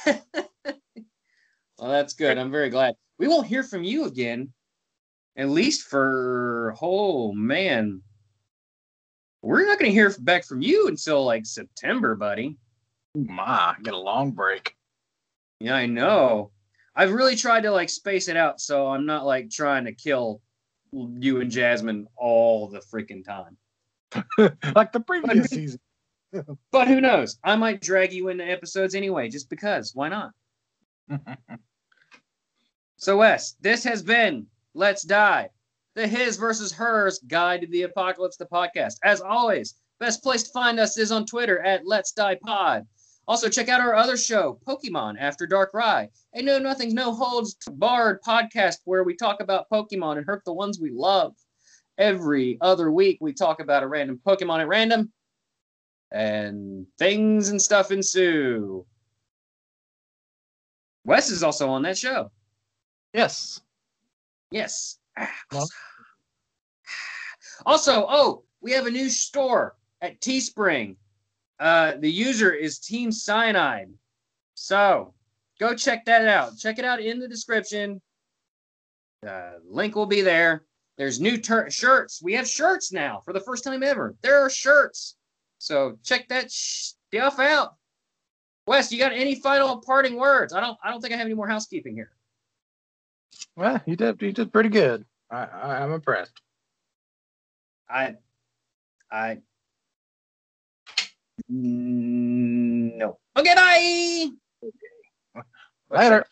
Well, 1.78 1.92
that's 1.92 2.14
good. 2.14 2.38
I'm 2.38 2.52
very 2.52 2.70
glad. 2.70 2.96
We 3.18 3.28
won't 3.28 3.48
hear 3.48 3.64
from 3.64 3.84
you 3.84 4.06
again, 4.06 4.52
at 5.36 5.50
least 5.50 5.88
for 5.88 6.76
oh 6.82 7.34
man, 7.34 8.02
we're 9.42 9.66
not 9.66 9.78
going 9.78 9.92
to 9.92 9.94
hear 9.94 10.14
back 10.20 10.46
from 10.46 10.62
you 10.62 10.88
until 10.88 11.26
like 11.26 11.46
September, 11.46 12.16
buddy. 12.16 12.58
Ooh, 13.18 13.26
my, 13.26 13.76
get 13.84 13.94
a 13.94 13.98
long 13.98 14.32
break. 14.32 14.76
Yeah, 15.60 15.76
I 15.76 15.86
know. 15.86 16.52
I've 16.96 17.12
really 17.12 17.36
tried 17.36 17.62
to 17.62 17.72
like 17.72 17.90
space 17.90 18.28
it 18.28 18.38
out 18.38 18.62
so 18.62 18.88
I'm 18.88 19.06
not 19.06 19.26
like 19.26 19.50
trying 19.50 19.86
to 19.86 19.92
kill 19.92 20.42
you 20.92 21.42
and 21.42 21.52
Jasmine 21.52 22.08
all 22.16 22.68
the 22.68 22.80
freaking 22.80 23.24
time. 23.24 23.58
like 24.76 24.92
the 24.92 25.02
previous 25.02 25.48
season. 25.48 25.80
But 26.70 26.90
who 26.90 27.00
knows? 27.00 27.40
I 27.46 27.56
might 27.56 27.82
drag 27.82 28.12
you 28.12 28.28
into 28.28 28.44
episodes 28.44 28.94
anyway, 28.94 29.30
just 29.30 29.50
because. 29.50 29.96
Why 29.96 30.10
not? 30.10 30.32
So, 32.98 33.18
Wes, 33.18 33.56
this 33.62 33.84
has 33.84 34.02
been 34.02 34.48
Let's 34.74 35.04
Die, 35.04 35.50
the 35.96 36.08
His 36.08 36.38
versus 36.38 36.72
Hers 36.72 37.20
Guide 37.28 37.62
to 37.62 37.68
the 37.68 37.84
Apocalypse, 37.84 38.38
the 38.38 38.46
podcast. 38.46 38.96
As 39.04 39.22
always, 39.22 39.76
best 40.00 40.24
place 40.24 40.44
to 40.44 40.52
find 40.52 40.80
us 40.80 40.98
is 40.98 41.12
on 41.12 41.26
Twitter 41.26 41.60
at 41.60 41.86
Let's 41.86 42.14
Die 42.14 42.40
Pod. 42.42 42.88
Also, 43.28 43.50
check 43.50 43.70
out 43.70 43.82
our 43.82 43.96
other 43.96 44.18
show, 44.18 44.60
Pokemon 44.68 45.16
After 45.20 45.48
Dark 45.48 45.72
Ride, 45.74 46.10
a 46.34 46.42
No 46.44 46.60
Nothings 46.60 46.94
No 46.94 47.14
Holds 47.14 47.56
Barred 47.72 48.22
podcast 48.22 48.78
where 48.86 49.04
we 49.04 49.16
talk 49.16 49.42
about 49.42 49.70
Pokemon 49.72 50.18
and 50.18 50.26
hurt 50.26 50.44
the 50.46 50.54
ones 50.54 50.80
we 50.80 50.92
love. 50.92 51.34
Every 51.98 52.58
other 52.62 52.92
week, 52.92 53.18
we 53.22 53.34
talk 53.34 53.60
about 53.62 53.82
a 53.82 53.88
random 53.88 54.20
Pokemon 54.26 54.60
at 54.60 54.68
random, 54.68 55.12
and 56.12 56.86
things 57.00 57.50
and 57.50 57.60
stuff 57.60 57.92
ensue. 57.92 58.86
Wes 61.04 61.30
is 61.32 61.42
also 61.44 61.70
on 61.70 61.82
that 61.84 61.98
show. 61.98 62.32
yes. 63.14 63.62
Yes. 64.52 65.00
Well- 65.52 65.68
Also, 67.66 68.06
oh, 68.08 68.44
we 68.62 68.74
have 68.74 68.86
a 68.86 68.92
new 68.92 69.10
store 69.10 69.76
at 70.02 70.20
Teespring. 70.20 70.98
Uh, 71.60 71.94
the 72.00 72.12
user 72.12 72.52
is 72.52 72.80
Team 72.80 73.12
Cyanide. 73.12 73.90
So 74.56 75.14
go 75.60 75.76
check 75.76 76.06
that 76.06 76.28
out. 76.28 76.58
Check 76.58 76.80
it 76.80 76.86
out 76.86 77.02
in 77.02 77.20
the 77.20 77.28
description. 77.28 78.02
The 79.22 79.62
link 79.68 79.96
will 79.96 80.06
be 80.06 80.22
there. 80.22 80.66
There's 80.98 81.20
new 81.20 81.38
tur- 81.38 81.70
shirts. 81.70 82.22
We 82.22 82.34
have 82.34 82.48
shirts 82.48 82.92
now 82.92 83.22
for 83.26 83.34
the 83.34 83.40
first 83.40 83.64
time 83.64 83.84
ever. 83.84 84.16
There 84.22 84.40
are 84.40 84.50
shirts. 84.50 85.16
So 85.58 85.98
check 86.04 86.28
that 86.30 86.52
stuff 86.52 87.40
out. 87.40 87.76
Wes, 88.68 88.92
you 88.92 89.00
got 89.00 89.14
any 89.14 89.36
final 89.36 89.78
parting 89.82 90.16
words? 90.16 90.54
I 90.54 90.60
don't. 90.60 90.78
I 90.84 90.90
don't 90.90 91.02
think 91.02 91.14
I 91.14 91.18
have 91.18 91.26
any 91.26 91.36
more 91.36 91.48
housekeeping 91.48 91.96
here. 91.96 92.12
Well, 93.56 93.82
you 93.86 93.96
did. 93.96 94.22
You 94.22 94.32
did 94.32 94.52
pretty 94.52 94.70
good. 94.70 95.06
I, 95.30 95.46
I 95.46 95.84
I'm 95.84 95.92
impressed. 95.92 96.34
I, 97.90 98.16
I, 99.12 99.38
Mm, 101.52 102.98
no. 102.98 103.18
Okay, 103.38 103.56
bye. 103.56 104.70
Later. 105.90 106.26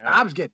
I 0.00 0.22
was 0.22 0.32
getting. 0.32 0.52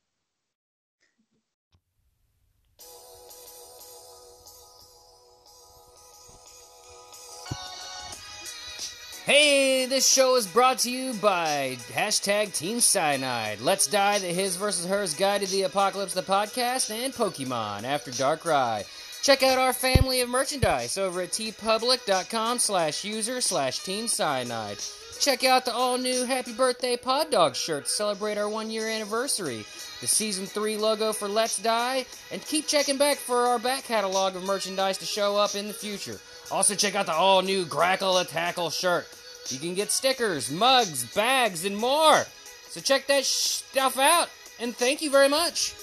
Hey, 9.27 9.87
this 9.87 10.07
show 10.07 10.37
is 10.37 10.47
brought 10.47 10.81
to 10.81 10.90
you 10.90 11.14
by 11.14 11.79
hashtag 11.92 12.55
Team 12.55 12.79
Cyanide. 12.79 13.59
Let's 13.61 13.87
Die, 13.87 14.18
the 14.18 14.27
His 14.27 14.57
versus 14.57 14.85
Hers 14.85 15.14
Guide 15.14 15.40
to 15.40 15.47
the 15.47 15.62
Apocalypse, 15.62 16.12
the 16.12 16.20
podcast, 16.20 16.90
and 16.90 17.11
Pokemon 17.12 17.85
After 17.85 18.11
Dark 18.11 18.45
Ride. 18.45 18.85
Check 19.25 19.43
out 19.43 19.57
our 19.57 19.72
family 19.72 20.20
of 20.20 20.29
merchandise 20.29 20.99
over 20.99 21.22
at 21.22 21.31
teepublic.com 21.31 22.59
slash 22.59 23.05
user 23.05 23.41
slash 23.41 23.79
Team 23.79 24.07
Cyanide. 24.07 24.77
Check 25.18 25.45
out 25.45 25.64
the 25.64 25.72
all-new 25.72 26.27
Happy 26.27 26.53
Birthday 26.53 26.99
Pod 26.99 27.31
Dog 27.31 27.57
shirt 27.57 27.87
to 27.87 27.91
celebrate 27.91 28.37
our 28.37 28.51
one-year 28.51 28.87
anniversary, 28.87 29.64
the 30.03 30.07
Season 30.07 30.45
3 30.45 30.77
logo 30.77 31.14
for 31.14 31.27
Let's 31.27 31.57
Die, 31.57 32.05
and 32.31 32.45
keep 32.45 32.66
checking 32.66 32.99
back 32.99 33.16
for 33.16 33.47
our 33.47 33.59
back 33.59 33.85
catalog 33.85 34.37
of 34.37 34.45
merchandise 34.45 34.99
to 34.99 35.07
show 35.07 35.39
up 35.39 35.55
in 35.55 35.68
the 35.68 35.72
future. 35.72 36.20
Also, 36.51 36.75
check 36.75 36.95
out 36.95 37.07
the 37.07 37.14
all 37.14 37.41
new 37.41 37.64
Grackle 37.64 38.20
a 38.20 38.27
Tackle 38.27 38.68
shirt. 38.68 39.09
You 39.49 39.59
can 39.59 39.75
get 39.75 39.91
stickers, 39.91 40.51
mugs, 40.51 41.03
bags, 41.14 41.64
and 41.64 41.79
more. 41.79 42.25
So 42.68 42.83
check 42.83 43.07
that 43.07 43.25
stuff 43.25 43.99
out. 43.99 44.29
And 44.61 44.77
thank 44.77 45.01
you 45.01 45.11
very 45.11 45.31
much. 45.31 45.75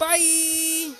Bye. 0.00 0.94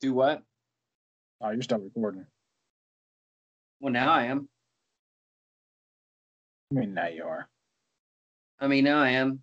Do 0.00 0.12
what? 0.12 0.42
Oh, 1.40 1.50
you're 1.50 1.62
still 1.62 1.78
recording. 1.78 2.26
Well, 3.80 3.92
now 3.92 4.12
I 4.12 4.24
am. 4.24 4.48
I 6.70 6.74
mean, 6.74 6.94
now 6.94 7.08
you 7.08 7.24
are. 7.24 7.48
I 8.58 8.66
mean, 8.66 8.84
now 8.84 9.00
I 9.00 9.10
am. 9.10 9.40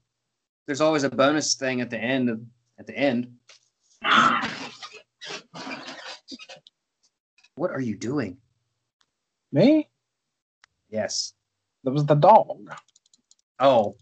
There's 0.65 0.81
always 0.81 1.03
a 1.03 1.09
bonus 1.09 1.55
thing 1.55 1.81
at 1.81 1.89
the 1.89 1.97
end 1.97 2.29
of 2.29 2.41
at 2.79 2.87
the 2.87 2.97
end. 2.97 3.31
What 7.55 7.71
are 7.71 7.79
you 7.81 7.95
doing? 7.95 8.37
Me? 9.51 9.87
Yes. 10.89 11.33
That 11.83 11.91
was 11.91 12.05
the 12.05 12.15
dog. 12.15 12.73
Oh, 13.59 13.95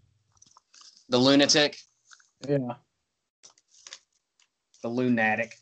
the 1.10 1.18
lunatic. 1.18 1.78
Yeah. 2.48 2.76
the 4.82 4.88
lunatic. 4.88 5.54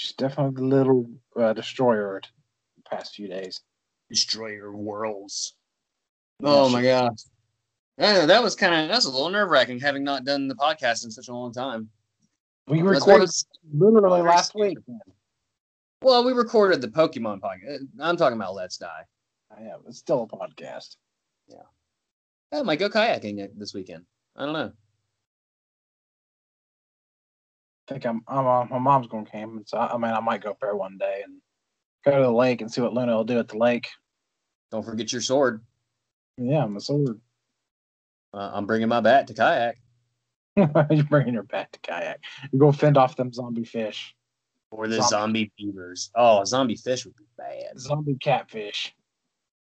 She's 0.00 0.14
definitely 0.14 0.54
the 0.54 0.66
little 0.66 1.10
uh, 1.38 1.52
destroyer 1.52 2.22
the 2.22 2.82
past 2.88 3.14
few 3.14 3.28
days. 3.28 3.60
Destroyer 4.08 4.74
worlds. 4.74 5.56
Oh 6.42 6.70
my 6.70 6.82
gosh. 6.82 7.18
Yeah, 7.98 8.24
that 8.24 8.42
was 8.42 8.56
kind 8.56 8.74
of 8.74 8.88
that's 8.88 9.04
a 9.04 9.10
little 9.10 9.28
nerve 9.28 9.50
wracking 9.50 9.78
having 9.78 10.02
not 10.02 10.24
done 10.24 10.48
the 10.48 10.54
podcast 10.54 11.04
in 11.04 11.10
such 11.10 11.28
a 11.28 11.34
long 11.34 11.52
time. 11.52 11.90
We 12.66 12.80
That's 12.80 12.94
recorded 12.94 13.30
literally 13.74 14.22
last 14.22 14.54
week. 14.54 14.78
Well, 16.00 16.24
we 16.24 16.32
recorded 16.32 16.80
the 16.80 16.88
Pokemon 16.88 17.40
podcast. 17.40 17.86
I'm 18.00 18.16
talking 18.16 18.38
about 18.38 18.54
Let's 18.54 18.78
Die. 18.78 19.04
Yeah, 19.60 19.74
it's 19.86 19.98
still 19.98 20.22
a 20.22 20.26
podcast. 20.26 20.96
Yeah. 21.46 21.56
I 22.54 22.62
might 22.62 22.78
go 22.78 22.88
kayaking 22.88 23.46
this 23.58 23.74
weekend. 23.74 24.06
I 24.34 24.46
don't 24.46 24.54
know. 24.54 24.72
Think 27.90 28.04
I'm, 28.06 28.22
I'm 28.28 28.46
uh, 28.46 28.64
my 28.66 28.78
mom's 28.78 29.08
going 29.08 29.26
camping, 29.26 29.64
so 29.66 29.76
I, 29.78 29.94
I 29.94 29.98
mean 29.98 30.12
I 30.12 30.20
might 30.20 30.42
go 30.42 30.50
up 30.50 30.58
there 30.60 30.76
one 30.76 30.96
day 30.98 31.22
and 31.24 31.40
go 32.04 32.16
to 32.16 32.22
the 32.24 32.30
lake 32.32 32.60
and 32.60 32.70
see 32.72 32.80
what 32.80 32.94
Luna 32.94 33.16
will 33.16 33.24
do 33.24 33.38
at 33.38 33.48
the 33.48 33.58
lake. 33.58 33.88
Don't 34.70 34.84
forget 34.84 35.12
your 35.12 35.20
sword. 35.22 35.62
Yeah, 36.38 36.66
my 36.66 36.78
sword. 36.78 37.20
Uh, 38.32 38.50
I'm 38.54 38.66
bringing 38.66 38.88
my 38.88 39.00
bat 39.00 39.26
to 39.26 39.34
kayak. 39.34 39.76
You're 40.56 41.04
bringing 41.04 41.34
her 41.34 41.42
bat 41.42 41.72
to 41.72 41.80
kayak. 41.80 42.20
You 42.52 42.58
go 42.60 42.70
fend 42.72 42.96
off 42.96 43.16
them 43.16 43.32
zombie 43.32 43.64
fish, 43.64 44.14
Or 44.70 44.86
the 44.86 44.96
Zombie. 45.02 45.08
zombie 45.08 45.52
beavers. 45.58 46.10
Oh, 46.14 46.44
zombie 46.44 46.76
fish 46.76 47.04
would 47.04 47.16
be 47.16 47.24
bad. 47.36 47.78
zombie 47.78 48.16
catfish, 48.20 48.94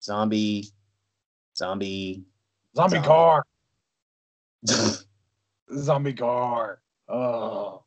Zombie, 0.03 0.65
zombie. 1.57 2.25
zombie 2.75 2.97
Zombie. 2.97 3.07
car, 3.07 3.45
zombie 5.79 6.13
car. 6.15 6.81
Oh, 7.09 7.84